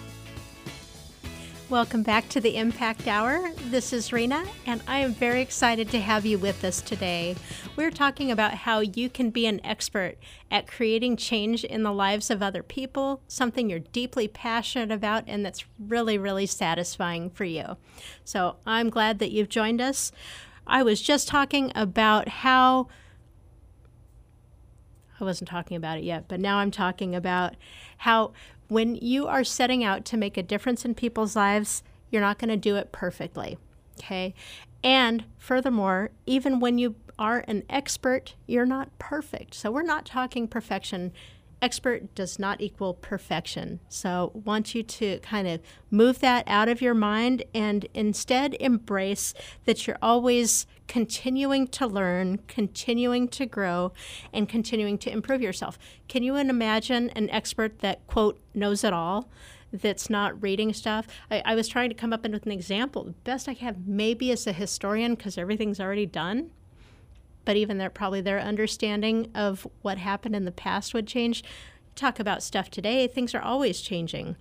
[1.69, 3.51] Welcome back to the Impact Hour.
[3.69, 7.35] This is Rena, and I am very excited to have you with us today.
[7.75, 10.15] We're talking about how you can be an expert
[10.49, 15.45] at creating change in the lives of other people, something you're deeply passionate about and
[15.45, 17.77] that's really, really satisfying for you.
[18.25, 20.11] So I'm glad that you've joined us.
[20.65, 22.87] I was just talking about how
[25.19, 27.55] I wasn't talking about it yet, but now I'm talking about
[27.97, 28.33] how
[28.67, 32.49] when you are setting out to make a difference in people's lives, you're not going
[32.49, 33.57] to do it perfectly.
[33.99, 34.33] Okay.
[34.83, 39.55] And furthermore, even when you are an expert, you're not perfect.
[39.55, 41.11] So we're not talking perfection
[41.61, 43.79] expert does not equal perfection.
[43.89, 49.33] So, want you to kind of move that out of your mind and instead embrace
[49.65, 53.91] that you're always continuing to learn, continuing to grow,
[54.33, 55.77] and continuing to improve yourself.
[56.07, 59.29] Can you imagine an expert that, quote, knows it all?
[59.73, 61.07] That's not reading stuff.
[61.29, 63.03] I, I was trying to come up with an example.
[63.03, 66.51] The best I have maybe as a historian because everything's already done
[67.47, 71.45] but even their probably their understanding of what happened in the past would change.
[71.95, 74.35] Talk about stuff today, things are always changing.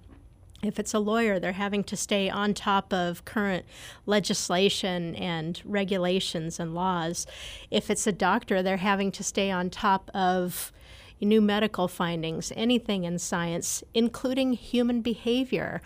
[0.66, 3.64] If it's a lawyer, they're having to stay on top of current
[4.04, 7.26] legislation and regulations and laws.
[7.70, 10.72] If it's a doctor, they're having to stay on top of
[11.20, 15.80] new medical findings, anything in science, including human behavior.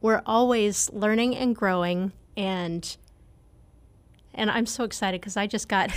[0.00, 2.96] We're always learning and growing and
[4.36, 5.90] and I'm so excited because I just got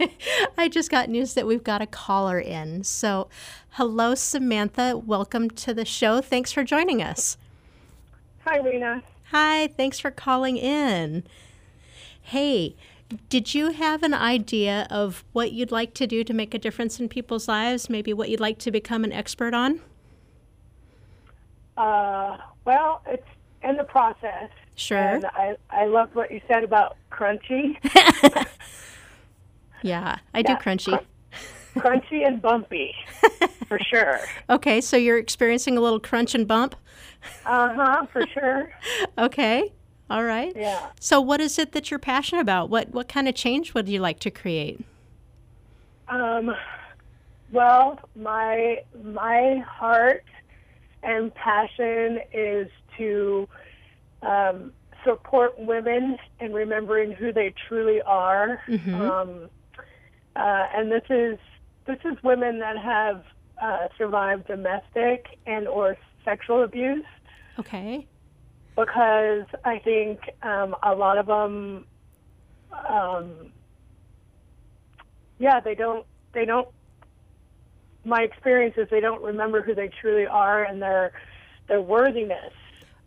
[0.58, 2.84] I just got news that we've got a caller in.
[2.84, 3.28] So,
[3.70, 6.20] hello Samantha, welcome to the show.
[6.20, 7.36] Thanks for joining us.
[8.44, 9.02] Hi, Rena.
[9.30, 11.24] Hi, thanks for calling in.
[12.20, 12.76] Hey,
[13.28, 16.98] did you have an idea of what you'd like to do to make a difference
[16.98, 17.90] in people's lives?
[17.90, 19.80] Maybe what you'd like to become an expert on?
[21.76, 23.26] Uh, well, it's
[23.62, 24.50] in the process.
[24.74, 24.98] Sure.
[24.98, 27.76] And I, I loved what you said about crunchy.
[29.82, 30.98] yeah, I yeah, do crunchy.
[31.74, 32.94] Cr- crunchy and bumpy,
[33.66, 34.20] for sure.
[34.50, 36.74] Okay, so you're experiencing a little crunch and bump?
[37.46, 38.72] Uh huh, for sure.
[39.18, 39.72] okay.
[40.10, 40.52] All right.
[40.56, 40.88] Yeah.
[41.00, 42.68] So, what is it that you're passionate about?
[42.68, 44.80] What what kind of change would you like to create?
[46.08, 46.54] Um,
[47.52, 50.24] Well, my my heart
[51.02, 52.68] and passion is
[53.02, 53.48] to
[54.22, 54.72] um,
[55.04, 58.60] support women in remembering who they truly are.
[58.68, 58.94] Mhm.
[58.94, 59.50] Um,
[60.36, 61.38] uh, and this is
[61.86, 63.24] this is women that have
[63.60, 67.04] uh, survived domestic and or sexual abuse
[67.58, 68.06] Okay.
[68.76, 71.84] because I think um, a lot of them,
[72.88, 73.52] um,
[75.38, 76.68] yeah, they don't, they don't.
[78.04, 81.12] My experience is they don't remember who they truly are, and their
[81.68, 82.52] their worthiness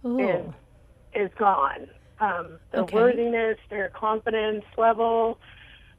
[0.06, 0.20] Ooh.
[0.20, 0.46] is
[1.16, 1.88] is gone.
[2.20, 2.96] Um, their Okay.
[2.96, 5.38] worthiness, their confidence level,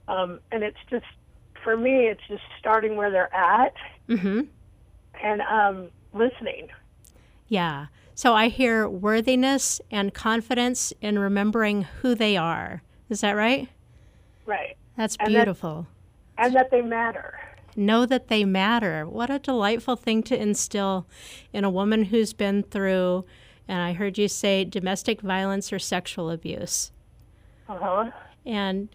[0.08, 1.04] um, and it's just
[1.64, 3.74] for me, it's just starting where they're at
[4.08, 4.42] Mm-hmm.
[5.22, 6.68] and um, listening.
[7.48, 7.86] Yeah.
[8.14, 12.82] So I hear worthiness and confidence in remembering who they are.
[13.10, 13.68] Is that right?
[14.46, 14.76] Right.
[14.96, 15.86] That's And that- beautiful.
[16.38, 17.38] and that they matter.
[17.74, 19.06] know that they matter.
[19.06, 21.06] What a delightful thing to instill
[21.52, 23.24] in a woman who's been through,
[23.68, 26.92] and I heard you say domestic violence or sexual abuse.
[27.68, 28.10] Uh huh.
[28.44, 28.88] And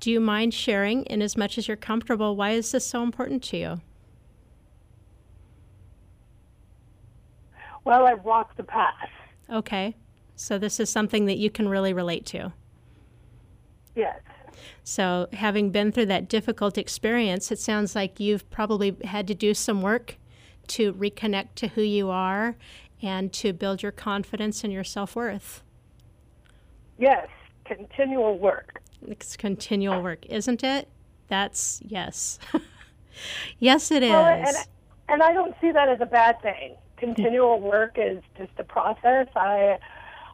[0.00, 3.42] do you mind sharing, in as much as you're comfortable, why is this so important
[3.44, 3.80] to you?
[7.84, 9.08] Well, I've walked the path.
[9.50, 9.94] Okay.
[10.34, 12.52] So this is something that you can really relate to.
[13.94, 14.20] Yes.
[14.84, 19.54] So, having been through that difficult experience, it sounds like you've probably had to do
[19.54, 20.16] some work
[20.68, 22.56] to reconnect to who you are
[23.06, 25.62] and to build your confidence and your self worth.
[26.98, 27.28] Yes.
[27.64, 28.80] Continual work.
[29.06, 30.88] It's continual work, isn't it?
[31.28, 32.38] That's yes.
[33.58, 34.10] yes, it is.
[34.10, 34.56] Well, and,
[35.08, 36.76] and I don't see that as a bad thing.
[36.96, 39.28] Continual work is just a process.
[39.36, 39.78] I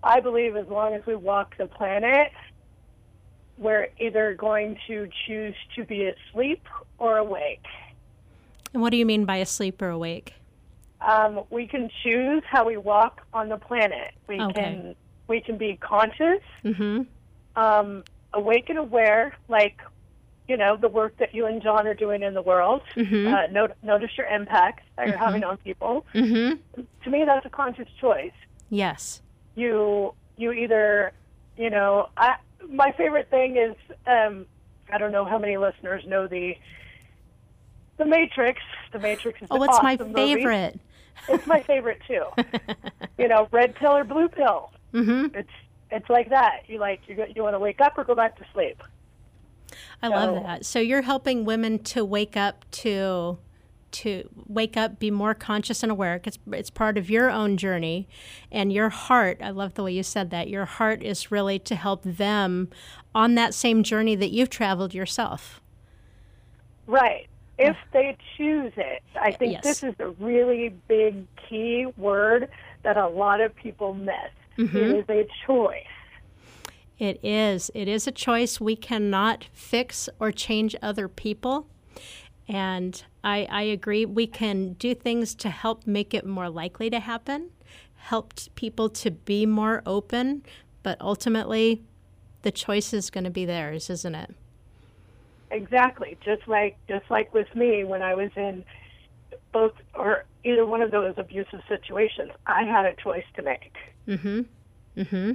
[0.04, 2.32] I believe as long as we walk the planet,
[3.58, 6.66] we're either going to choose to be asleep
[6.98, 7.64] or awake.
[8.72, 10.34] and what do you mean by asleep or awake?
[11.06, 14.12] Um, we can choose how we walk on the planet.
[14.28, 14.52] We Okay.
[14.54, 14.94] can
[15.28, 17.02] we can be conscious, Mm-hmm.
[17.56, 19.78] um, awake and aware, like
[20.48, 22.82] you know the work that you and John are doing in the world.
[22.96, 23.32] Mhm.
[23.32, 25.20] Uh, not, notice your impacts that you're Mhm.
[25.24, 26.04] having on people.
[26.14, 26.82] Mm-hmm.
[27.04, 28.32] To me, that's a conscious choice.
[28.68, 29.22] Yes.
[29.54, 31.12] You you either
[31.56, 32.36] you know I
[32.68, 34.46] my favorite thing is um,
[34.92, 36.56] I don't know how many listeners know the
[37.98, 38.60] the Matrix.
[38.92, 40.74] The Matrix is Oh, it's my favorite.
[40.74, 40.80] movie.
[41.28, 42.24] It's my favorite too.
[43.18, 44.72] you know, red pill or blue pill.
[44.92, 45.36] Mm-hmm.
[45.36, 45.50] It's
[45.90, 46.62] it's like that.
[46.66, 48.82] You like you you want to wake up or go back to sleep.
[50.02, 50.66] I love that.
[50.66, 53.38] So you're helping women to wake up to
[53.92, 56.20] to wake up, be more conscious and aware.
[56.24, 58.08] It's it's part of your own journey,
[58.50, 59.38] and your heart.
[59.42, 60.48] I love the way you said that.
[60.48, 62.70] Your heart is really to help them
[63.14, 65.60] on that same journey that you've traveled yourself.
[66.86, 67.28] Right.
[67.58, 69.62] If they choose it, I think Yes.
[69.64, 72.48] this is a really big key word
[72.82, 74.14] that a lot of people miss.
[74.58, 74.74] Mhm.
[74.74, 75.86] It is a choice.
[76.98, 77.70] It is.
[77.74, 78.60] It is a choice.
[78.60, 81.66] We cannot fix or change other people.
[82.48, 84.04] And I, I agree.
[84.04, 87.50] We can do things to help make it more likely to happen,
[87.96, 90.42] help people to be more open,
[90.82, 91.82] but ultimately,
[92.42, 94.34] the choice is going to be theirs, isn't it?
[95.52, 96.16] Exactly.
[96.24, 98.64] Just like just like with me when I was in
[99.52, 103.74] both or either one of those abusive situations, I had a choice to make.
[104.08, 104.40] Mm-hmm.
[104.96, 105.32] Mm-hmm.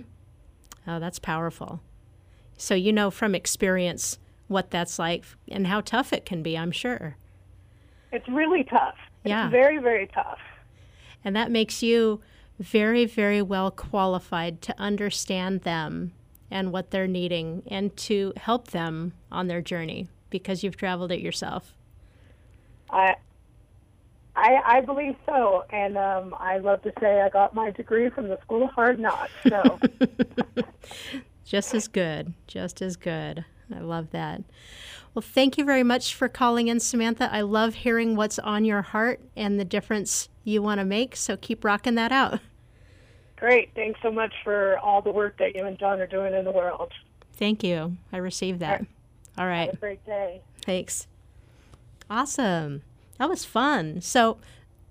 [0.88, 1.82] Oh, that's powerful.
[2.58, 6.72] So you know from experience what that's like and how tough it can be, I'm
[6.72, 7.16] sure.
[8.12, 8.96] It's really tough.
[9.24, 9.46] Yeah.
[9.46, 10.40] It's very very tough.
[11.24, 12.22] And that makes you
[12.60, 16.14] very, very well qualified to understand them
[16.50, 21.20] and what they're needing and to help them on their journey because you've traveled it
[21.20, 21.74] yourself.
[22.90, 23.16] I
[24.36, 28.28] I, I believe so, and um, I love to say I got my degree from
[28.28, 29.32] the School of Hard Knocks.
[29.48, 29.80] So
[31.48, 33.46] Just as good, just as good.
[33.74, 34.44] I love that.
[35.14, 37.30] Well, thank you very much for calling in, Samantha.
[37.32, 41.16] I love hearing what's on your heart and the difference you want to make.
[41.16, 42.42] So keep rocking that out.
[43.38, 43.72] Great!
[43.76, 46.52] Thanks so much for all the work that you and John are doing in the
[46.52, 46.92] world.
[47.34, 47.98] Thank you.
[48.12, 48.86] I received that.
[49.38, 49.68] All right.
[49.68, 50.42] Have a great day.
[50.62, 51.08] Thanks.
[52.10, 52.82] Awesome.
[53.20, 54.02] That was fun.
[54.02, 54.38] So,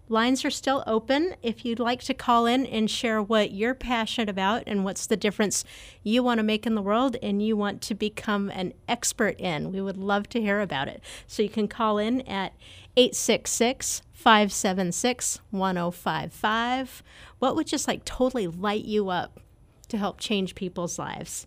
[0.09, 4.28] lines are still open if you'd like to call in and share what you're passionate
[4.28, 5.64] about and what's the difference
[6.02, 9.72] you want to make in the world and you want to become an expert in.
[9.72, 11.02] We would love to hear about it.
[11.26, 12.52] So, you can call in at
[12.96, 17.02] 866 576 1055.
[17.38, 19.40] What would just like totally light you up
[19.88, 21.46] to help change people's lives?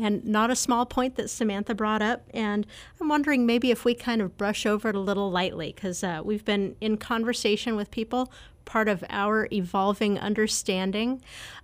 [0.00, 2.22] And not a small point that Samantha brought up.
[2.32, 2.66] And
[3.00, 6.20] I'm wondering maybe if we kind of brush over it a little lightly, because uh,
[6.24, 8.32] we've been in conversation with people.
[8.64, 11.22] Part of our evolving understanding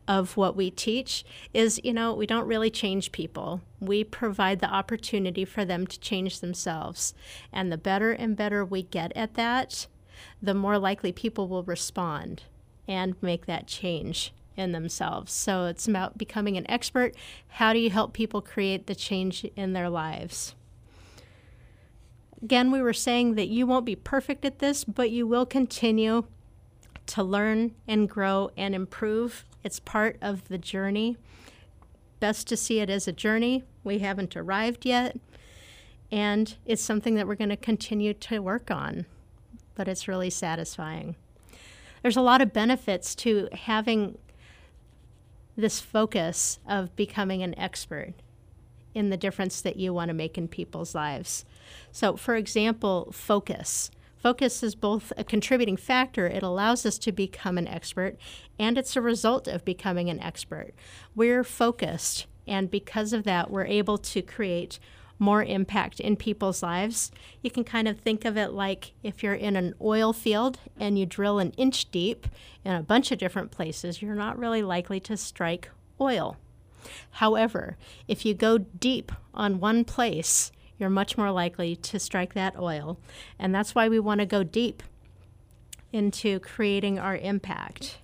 [0.08, 3.60] of what we teach is, you know, we don't really change people.
[3.78, 7.14] We provide the opportunity for them to change themselves.
[7.52, 9.86] And the better and better we get at that,
[10.42, 12.44] the more likely people will respond
[12.88, 15.32] and make that change in themselves.
[15.32, 17.14] So it's about becoming an expert.
[17.48, 20.54] How do you help people create the change in their lives?
[22.42, 26.24] Again, we were saying that you won't be perfect at this, but you will continue
[27.06, 29.44] to learn and grow and improve.
[29.62, 31.16] It's part of the journey.
[32.20, 33.64] Best to see it as a journey.
[33.82, 35.18] We haven't arrived yet.
[36.12, 39.06] And it's something that we're going to continue to work on,
[39.74, 41.16] but it's really satisfying.
[42.02, 44.18] There's a lot of benefits to having
[45.56, 48.14] this focus of becoming an expert
[48.94, 51.44] in the difference that you want to make in people's lives.
[51.90, 53.90] So, for example, focus.
[54.16, 58.16] Focus is both a contributing factor, it allows us to become an expert,
[58.58, 60.72] and it's a result of becoming an expert.
[61.14, 64.78] We're focused, and because of that, we're able to create
[65.18, 67.10] more impact in people's lives.
[67.42, 70.98] You can kind of think of it like if you're in an oil field and
[70.98, 72.26] you drill an inch deep
[72.64, 76.36] in a bunch of different places, you're not really likely to strike oil.
[77.12, 77.76] However,
[78.08, 82.98] if you go deep on one place, you're much more likely to strike that oil.
[83.38, 84.82] And that's why we want to go deep
[85.92, 87.98] into creating our impact.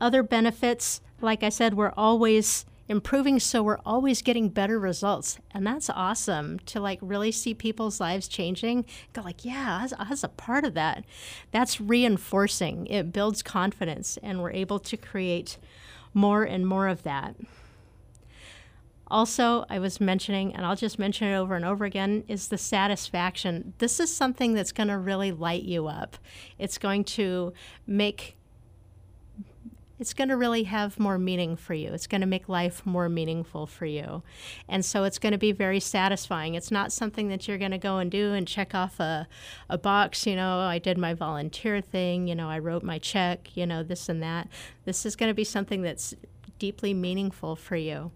[0.00, 5.38] Other benefits, like I said, we're always improving so we're always getting better results.
[5.52, 8.86] And that's awesome to like really see people's lives changing.
[9.12, 11.04] Go like yeah as, as a part of that.
[11.50, 12.86] That's reinforcing.
[12.86, 15.58] It builds confidence and we're able to create
[16.14, 17.36] more and more of that.
[19.10, 22.58] Also i was mentioning and i'll just mention it over and over again is the
[22.58, 23.72] satisfaction.
[23.78, 26.18] This is something that's going to really light you up.
[26.58, 27.52] It's going to
[27.86, 28.37] make
[29.98, 31.92] it's going to really have more meaning for you.
[31.92, 34.22] It's going to make life more meaningful for you.
[34.68, 36.54] And so it's going to be very satisfying.
[36.54, 39.26] It's not something that you're going to go and do and check off a,
[39.68, 42.98] a box, you know, oh, I did my volunteer thing, you know, I wrote my
[42.98, 44.48] check, you know, this and that.
[44.84, 46.14] This is going to be something that's
[46.58, 48.10] deeply meaningful for you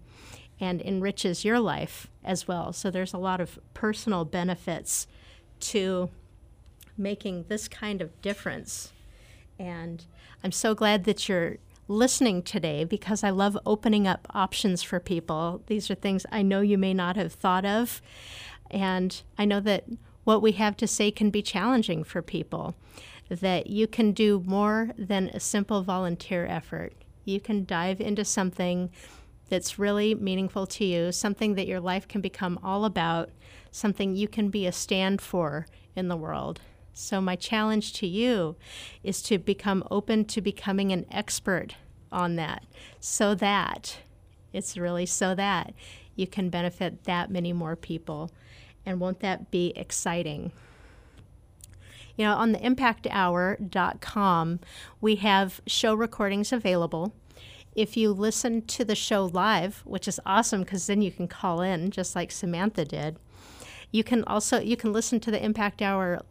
[0.59, 2.71] and enriches your life as well.
[2.71, 5.07] So there's a lot of personal benefits
[5.59, 6.09] to
[6.97, 8.91] making this kind of difference.
[9.59, 10.05] And
[10.43, 11.57] I'm so glad that you're
[11.87, 15.61] listening today because I love opening up options for people.
[15.67, 18.01] These are things I know you may not have thought of.
[18.71, 19.85] And I know that
[20.23, 22.75] what we have to say can be challenging for people,
[23.29, 26.93] that you can do more than a simple volunteer effort.
[27.25, 28.89] You can dive into something
[29.49, 33.29] that's really meaningful to you, something that your life can become all about,
[33.71, 36.61] something you can be a stand for in the world.
[36.93, 38.55] So, my challenge to you
[39.03, 41.75] is to become open to becoming an expert
[42.11, 42.63] on that
[42.99, 43.97] so that
[44.53, 45.73] it's really so that
[46.15, 48.29] you can benefit that many more people.
[48.85, 50.51] And won't that be exciting?
[52.15, 54.59] You know, on the impacthour.com,
[55.01, 57.13] we have show recordings available.
[57.75, 61.61] If you listen to the show live, which is awesome because then you can call
[61.61, 63.17] in just like Samantha did.
[63.91, 66.21] You can also you can listen to the Impact Hour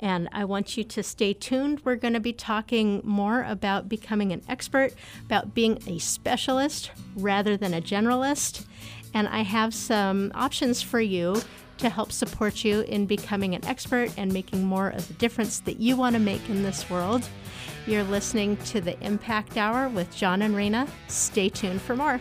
[0.00, 1.82] And I want you to stay tuned.
[1.84, 4.94] We're going to be talking more about becoming an expert,
[5.24, 8.66] about being a specialist rather than a generalist.
[9.14, 11.42] And I have some options for you
[11.78, 15.80] to help support you in becoming an expert and making more of the difference that
[15.80, 17.28] you want to make in this world.
[17.86, 20.86] You're listening to the Impact Hour with John and Rena.
[21.08, 22.20] Stay tuned for more.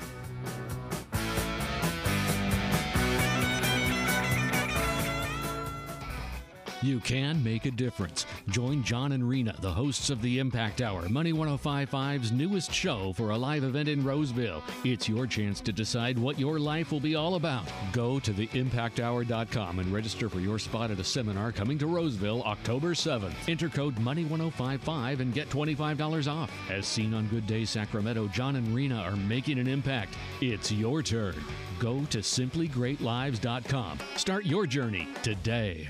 [6.82, 8.26] You can make a difference.
[8.50, 13.30] Join John and Rena, the hosts of the Impact Hour, Money 1055's newest show for
[13.30, 14.64] a live event in Roseville.
[14.84, 17.66] It's your chance to decide what your life will be all about.
[17.94, 22.96] Go to theimpacthour.com and register for your spot at a seminar coming to Roseville October
[22.96, 23.34] 7th.
[23.48, 26.52] Enter code Money 1055 and get $25 off.
[26.70, 30.16] As seen on Good Day Sacramento, John and Rena are making an impact.
[30.42, 31.36] It's your turn.
[31.80, 34.00] Go to simplygreatlives.com.
[34.16, 35.90] Start your journey today.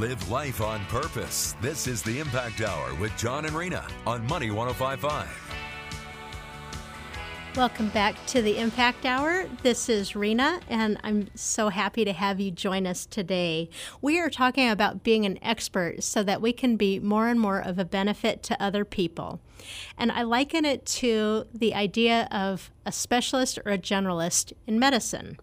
[0.00, 1.54] Live life on purpose.
[1.60, 5.69] This is the Impact Hour with John and Rena on Money 1055.
[7.56, 9.46] Welcome back to the Impact Hour.
[9.64, 13.68] This is Rena, and I'm so happy to have you join us today.
[14.00, 17.58] We are talking about being an expert so that we can be more and more
[17.58, 19.40] of a benefit to other people.
[19.98, 25.36] And I liken it to the idea of a specialist or a generalist in medicine.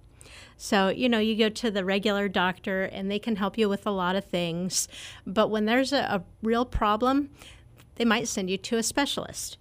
[0.55, 3.85] So, you know, you go to the regular doctor and they can help you with
[3.85, 4.87] a lot of things.
[5.25, 7.31] But when there's a, a real problem,
[7.95, 9.57] they might send you to a specialist.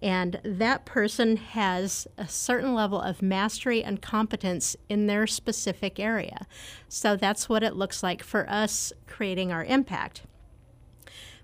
[0.00, 6.46] And that person has a certain level of mastery and competence in their specific area.
[6.88, 10.22] So that's what it looks like for us creating our impact.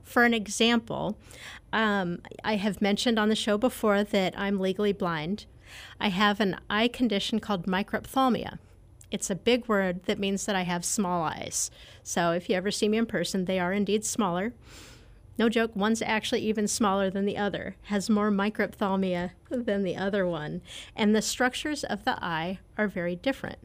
[0.05, 1.19] For an example,
[1.73, 5.47] um, I have mentioned on the show before that I'm legally blind.
[5.99, 8.59] I have an eye condition called microphthalmia.
[9.11, 11.71] It's a big word that means that I have small eyes.
[12.03, 14.53] So if you ever see me in person, they are indeed smaller.
[15.37, 20.26] No joke, one's actually even smaller than the other, has more microphthalmia than the other
[20.26, 20.62] one,
[20.95, 23.59] and the structures of the eye are very different.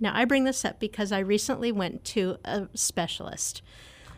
[0.00, 3.62] Now, I bring this up because I recently went to a specialist.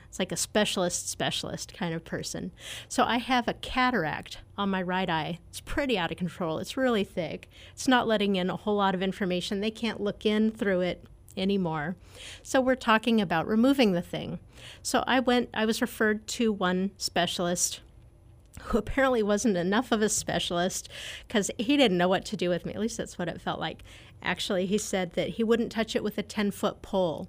[0.09, 2.51] It's like a specialist specialist kind of person.
[2.89, 5.39] So I have a cataract on my right eye.
[5.49, 6.59] It's pretty out of control.
[6.59, 7.49] It's really thick.
[7.73, 9.61] It's not letting in a whole lot of information.
[9.61, 11.05] They can't look in through it
[11.37, 11.97] anymore.
[12.43, 14.39] So we're talking about removing the thing.
[14.83, 17.81] So I went, I was referred to one specialist
[18.65, 20.89] who apparently wasn't enough of a specialist
[21.27, 22.75] because he didn't know what to do with me.
[22.75, 23.83] At least that's what it felt like.
[24.23, 27.29] Actually, he said that he wouldn't touch it with a 10 foot pole.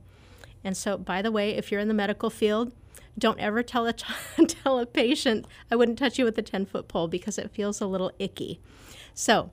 [0.64, 2.74] And so, by the way, if you're in the medical field,
[3.18, 3.94] don't ever tell a,
[4.48, 7.82] tell a patient, I wouldn't touch you with a 10 foot pole because it feels
[7.82, 8.60] a little icky.
[9.14, 9.52] So,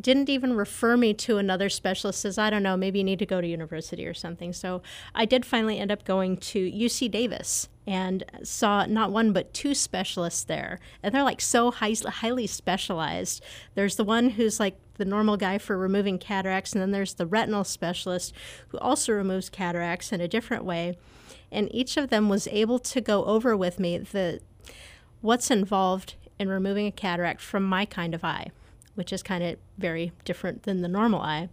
[0.00, 3.26] didn't even refer me to another specialist says i don't know maybe you need to
[3.26, 4.52] go to university or something.
[4.52, 4.82] So
[5.14, 9.74] i did finally end up going to uc davis and saw not one but two
[9.74, 10.78] specialists there.
[11.02, 13.42] And they're like so high, highly specialized.
[13.74, 17.26] There's the one who's like the normal guy for removing cataracts and then there's the
[17.26, 18.32] retinal specialist
[18.68, 20.96] who also removes cataracts in a different way.
[21.50, 24.40] And each of them was able to go over with me the
[25.20, 28.50] what's involved in removing a cataract from my kind of eye
[28.94, 31.48] which is kind of very different than the normal eye.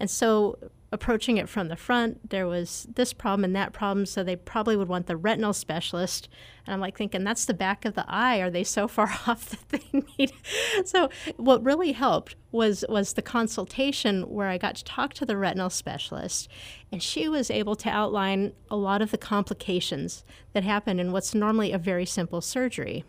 [0.00, 0.58] And so,
[0.92, 4.06] approaching it from the front, there was this problem and that problem.
[4.06, 6.28] So, they probably would want the retinal specialist.
[6.66, 8.38] And I'm like thinking, that's the back of the eye.
[8.38, 10.32] Are they so far off that they need?
[10.84, 15.36] So, what really helped was, was the consultation where I got to talk to the
[15.36, 16.48] retinal specialist.
[16.90, 21.34] And she was able to outline a lot of the complications that happen in what's
[21.34, 23.04] normally a very simple surgery.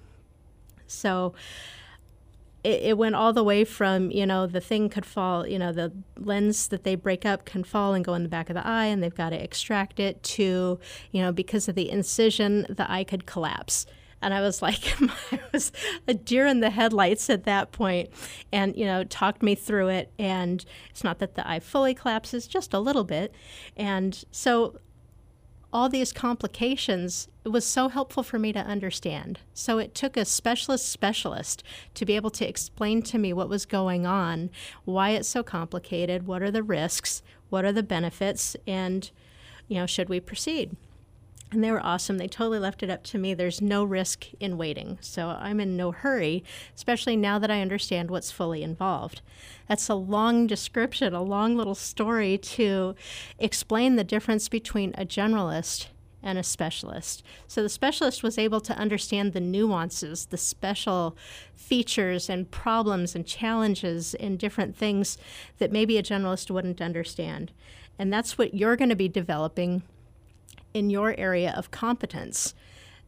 [0.88, 1.34] So,
[2.66, 5.72] it, it, went all the way from you know the thing could fall you know
[5.72, 8.66] the lens that they break up can fall and go in the back of the
[8.66, 10.80] eye and they've got to extract it to
[11.12, 13.86] you know because of the incision the eye could collapse
[14.22, 15.00] and I was like,
[15.32, 15.72] I was
[16.08, 18.10] a deer in the headlights at that point,
[18.52, 20.12] and you know, talked me through it.
[20.18, 23.36] And it's not that the eye fully collapses, just a little bit.
[23.78, 24.80] And so
[25.76, 29.40] all these complications it was so helpful for me to understand.
[29.54, 31.64] So it took a specialist specialist
[31.96, 34.50] to be able to explain to me what was going on,
[34.86, 39.12] why it's so complicated, what are the risks, what are the benefits, and
[39.68, 40.78] you know, should we proceed?
[41.52, 42.18] And they were awesome.
[42.18, 43.34] They totally left it up to me.
[43.34, 44.98] There's no risk in waiting.
[45.00, 46.44] So I'm in no hurry,
[46.76, 49.22] especially now that I understand what's fully involved.
[49.70, 52.96] That's a long description, a long little story to
[53.40, 55.88] explain the difference between a generalist
[56.26, 57.24] and a specialist.
[57.48, 61.16] So the specialist was able to understand the nuances, the special
[61.54, 65.20] features and problems and challenges and different things
[65.60, 67.52] that maybe a generalist wouldn't understand.
[68.00, 69.84] And that's what you're going to be developing
[70.76, 72.54] in your area of competence.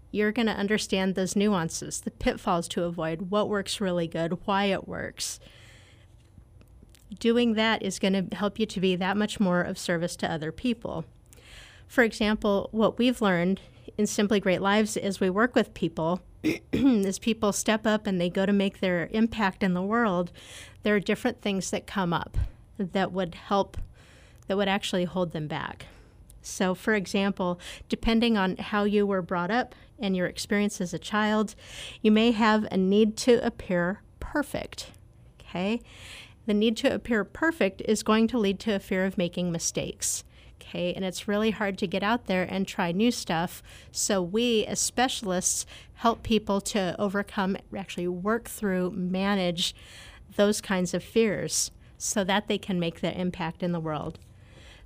[0.09, 4.65] You're going to understand those nuances, the pitfalls to avoid, what works really good, why
[4.65, 5.39] it works.
[7.19, 10.31] Doing that is going to help you to be that much more of service to
[10.31, 11.03] other people.
[11.87, 13.59] For example, what we've learned
[13.97, 16.21] in Simply Great Lives as we work with people,
[16.73, 20.31] as people step up and they go to make their impact in the world,
[20.83, 22.37] there are different things that come up
[22.77, 23.77] that would help,
[24.47, 25.87] that would actually hold them back.
[26.47, 30.99] So, for example, depending on how you were brought up and your experience as a
[30.99, 31.55] child,
[32.01, 34.91] you may have a need to appear perfect.
[35.41, 35.81] Okay?
[36.45, 40.23] The need to appear perfect is going to lead to a fear of making mistakes.
[40.59, 43.61] Okay, and it's really hard to get out there and try new stuff.
[43.91, 49.75] So, we as specialists help people to overcome, actually work through, manage
[50.35, 54.19] those kinds of fears so that they can make their impact in the world.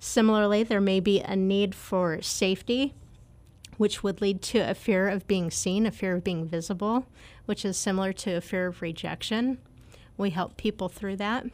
[0.03, 2.95] Similarly, there may be a need for safety
[3.77, 7.05] which would lead to a fear of being seen, a fear of being visible,
[7.45, 9.59] which is similar to a fear of rejection.
[10.17, 11.45] We help people through that.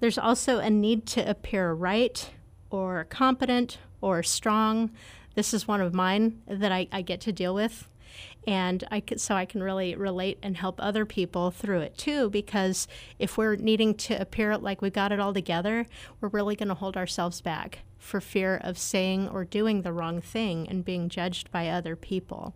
[0.00, 2.30] There's also a need to appear right
[2.70, 4.90] or competent or strong.
[5.34, 7.88] This is one of mine that I, I get to deal with.
[8.46, 12.30] And I so I can really relate and help other people through it too.
[12.30, 12.86] Because
[13.18, 15.86] if we're needing to appear like we got it all together,
[16.20, 20.20] we're really going to hold ourselves back for fear of saying or doing the wrong
[20.20, 22.54] thing and being judged by other people.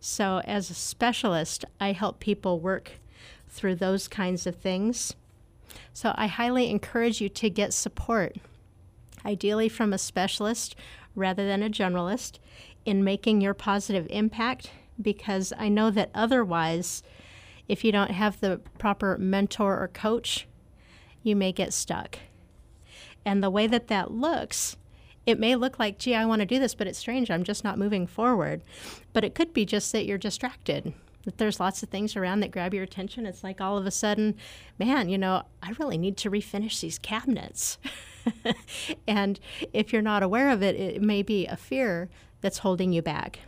[0.00, 2.92] So, as a specialist, I help people work
[3.48, 5.14] through those kinds of things.
[5.92, 8.36] So, I highly encourage you to get support,
[9.24, 10.76] ideally from a specialist
[11.14, 12.38] rather than a generalist,
[12.84, 14.70] in making your positive impact
[15.00, 17.02] because I know that otherwise,
[17.68, 20.46] if you don't have the proper mentor or coach,
[21.22, 22.18] you may get stuck.
[23.24, 24.76] And the way that that looks,
[25.26, 27.30] it may look like, gee, I want to do this, but it's strange.
[27.30, 28.62] I'm just not moving forward.
[29.12, 30.94] But it could be just that you're distracted,
[31.24, 33.26] that there's lots of things around that grab your attention.
[33.26, 34.36] It's like all of a sudden,
[34.78, 37.76] man, you know, I really need to refinish these cabinets.
[39.06, 39.38] and
[39.74, 42.08] if you're not aware of it, it may be a fear
[42.40, 43.40] that's holding you back.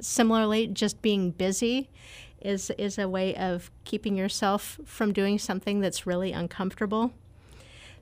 [0.00, 1.88] Similarly, just being busy
[2.40, 7.12] is, is a way of keeping yourself from doing something that's really uncomfortable.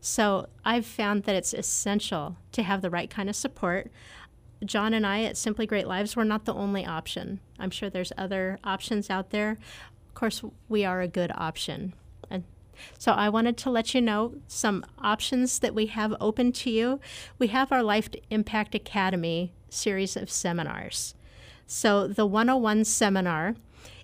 [0.01, 3.91] So I've found that it's essential to have the right kind of support.
[4.65, 7.39] John and I at Simply Great Lives, we're not the only option.
[7.59, 9.59] I'm sure there's other options out there.
[10.09, 11.95] Of course, we are a good option.
[12.29, 12.43] And
[12.99, 17.01] so I wanted to let you know some options that we have open to you.
[17.39, 21.15] We have our Life Impact Academy series of seminars.
[21.75, 23.55] So the 101 seminar,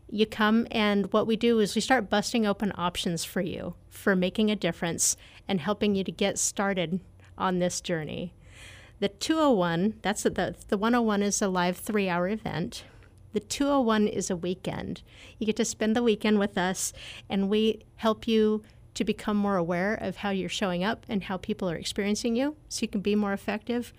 [0.09, 4.17] you come and what we do is we start busting open options for you for
[4.17, 7.01] making a difference and helping you to get started
[7.37, 8.33] on this journey.
[9.01, 12.85] The 201, that's the the 101 is a live 3-hour event.
[13.35, 15.03] The 201 is a weekend.
[15.39, 16.95] You get to spend the weekend with us
[17.29, 18.63] and we help you
[18.95, 22.57] to become more aware of how you're showing up and how people are experiencing you
[22.71, 23.93] so you can be more effective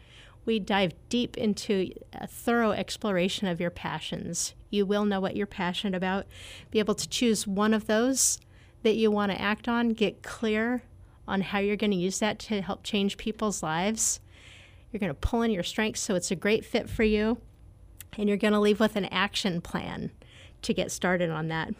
[0.46, 4.54] we dive deep into a thorough exploration of your passions.
[4.70, 6.26] You will know what you're passionate about,
[6.72, 8.40] be able to choose one of those
[8.84, 10.84] that you want to act on, get clear
[11.28, 14.20] on how you're going to use that to help change people's lives.
[14.92, 17.38] You're going to pull in your strengths so it's a great fit for you,
[18.18, 20.12] and you're going to leave with an action plan
[20.64, 21.74] to get started on that.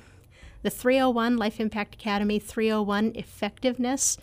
[0.62, 4.18] The 301 Life Impact Academy 301 effectiveness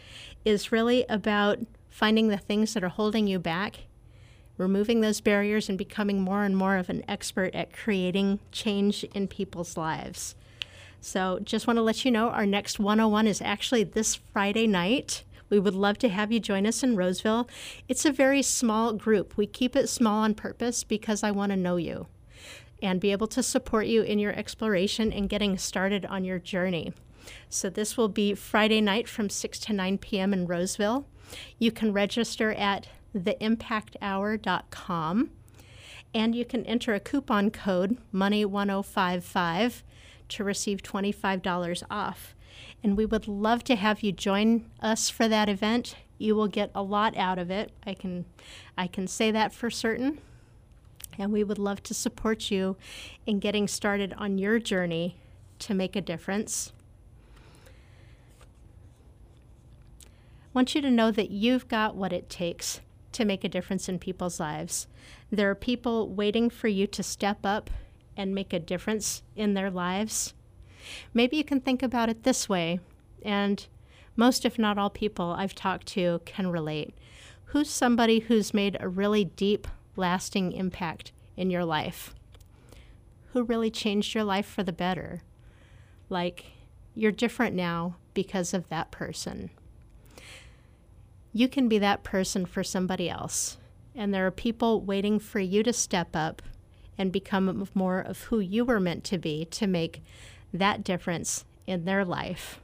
[0.44, 1.58] is really about
[1.88, 3.85] finding the things that are holding you back
[4.58, 9.28] removing those barriers and becoming more and more of an expert at creating change in
[9.28, 10.34] people's lives.
[11.00, 15.22] So, just want to let you know our next 101 is actually this Friday night.
[15.48, 17.48] We would love to have you join us in Roseville.
[17.88, 19.36] It's a very small group.
[19.36, 22.06] We keep it small on purpose because I want to know you
[22.82, 26.92] and be able to support you in your exploration and getting started on your journey.
[27.48, 30.32] So, this will be Friday night from 6 to 9 p.m.
[30.32, 31.06] in Roseville.
[31.58, 32.88] You can register at
[33.24, 35.30] theimpacthour.com.
[36.14, 39.82] And you can enter a coupon code MONEY1055
[40.28, 42.34] to receive $25 off.
[42.82, 45.96] And we would love to have you join us for that event.
[46.18, 47.72] You will get a lot out of it.
[47.86, 48.24] I can,
[48.78, 50.18] I can say that for certain.
[51.18, 52.76] And we would love to support you
[53.26, 55.16] in getting started on your journey
[55.60, 56.72] to make a difference.
[60.02, 60.08] I
[60.52, 62.80] want you to know that you've got what it takes
[63.16, 64.86] to make a difference in people's lives.
[65.30, 67.70] There are people waiting for you to step up
[68.14, 70.34] and make a difference in their lives.
[71.14, 72.78] Maybe you can think about it this way,
[73.22, 73.66] and
[74.16, 76.94] most, if not all, people I've talked to can relate.
[77.46, 82.14] Who's somebody who's made a really deep, lasting impact in your life?
[83.32, 85.22] Who really changed your life for the better?
[86.10, 86.46] Like,
[86.94, 89.50] you're different now because of that person
[91.36, 93.58] you can be that person for somebody else.
[93.94, 96.40] And there are people waiting for you to step up
[96.96, 100.02] and become more of who you were meant to be to make
[100.50, 102.58] that difference in their life.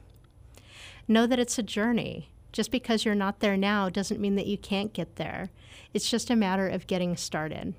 [1.07, 2.29] Know that it's a journey.
[2.51, 5.51] Just because you're not there now doesn't mean that you can't get there.
[5.93, 7.75] It's just a matter of getting started.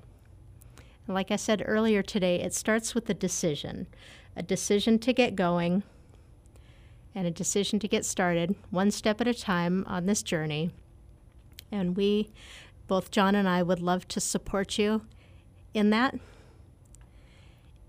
[1.09, 3.87] Like I said earlier today, it starts with a decision
[4.37, 5.83] a decision to get going
[7.13, 10.71] and a decision to get started, one step at a time on this journey.
[11.75, 12.29] And we,
[12.87, 15.01] both John and I, would love to support you
[15.73, 16.15] in that.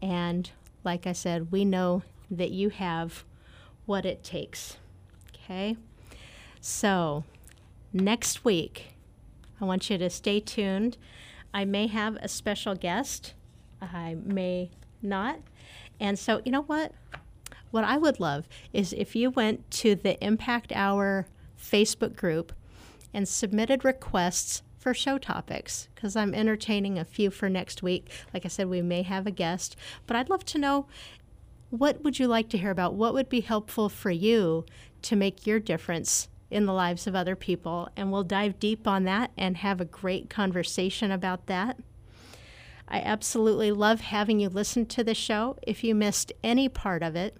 [0.02, 0.50] And
[0.82, 3.24] like I said, we know that you have
[3.86, 4.76] what it takes.
[5.34, 5.76] Okay?
[6.60, 7.22] So,
[7.92, 8.94] next week,
[9.60, 10.96] I want you to stay tuned.
[11.54, 13.34] I may have a special guest,
[13.80, 14.70] I may
[15.00, 15.38] not.
[16.00, 16.92] And so, you know what?
[17.70, 21.26] What I would love is if you went to the Impact Hour
[21.58, 22.52] Facebook group
[23.16, 28.10] and submitted requests for show topics because I'm entertaining a few for next week.
[28.34, 29.74] Like I said, we may have a guest,
[30.06, 30.86] but I'd love to know
[31.70, 32.92] what would you like to hear about?
[32.92, 34.66] What would be helpful for you
[35.00, 37.88] to make your difference in the lives of other people?
[37.96, 41.78] And we'll dive deep on that and have a great conversation about that.
[42.86, 45.56] I absolutely love having you listen to the show.
[45.62, 47.38] If you missed any part of it,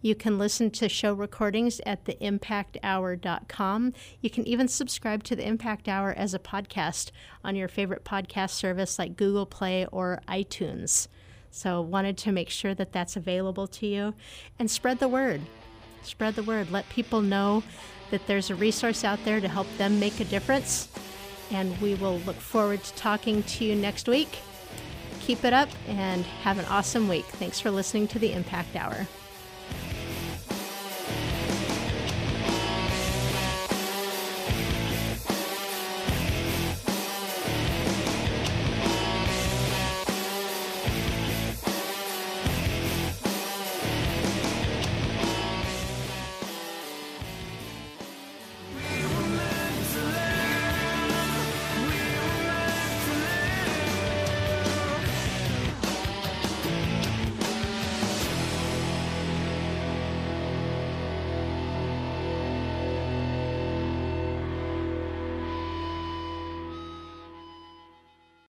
[0.00, 3.92] you can listen to show recordings at theimpacthour.com.
[4.20, 7.10] You can even subscribe to the Impact Hour as a podcast
[7.42, 11.08] on your favorite podcast service like Google Play or iTunes.
[11.50, 14.14] So, wanted to make sure that that's available to you
[14.58, 15.40] and spread the word.
[16.02, 16.70] Spread the word.
[16.70, 17.62] Let people know
[18.10, 20.88] that there's a resource out there to help them make a difference.
[21.50, 24.38] And we will look forward to talking to you next week.
[25.20, 27.24] Keep it up and have an awesome week.
[27.24, 29.06] Thanks for listening to the Impact Hour.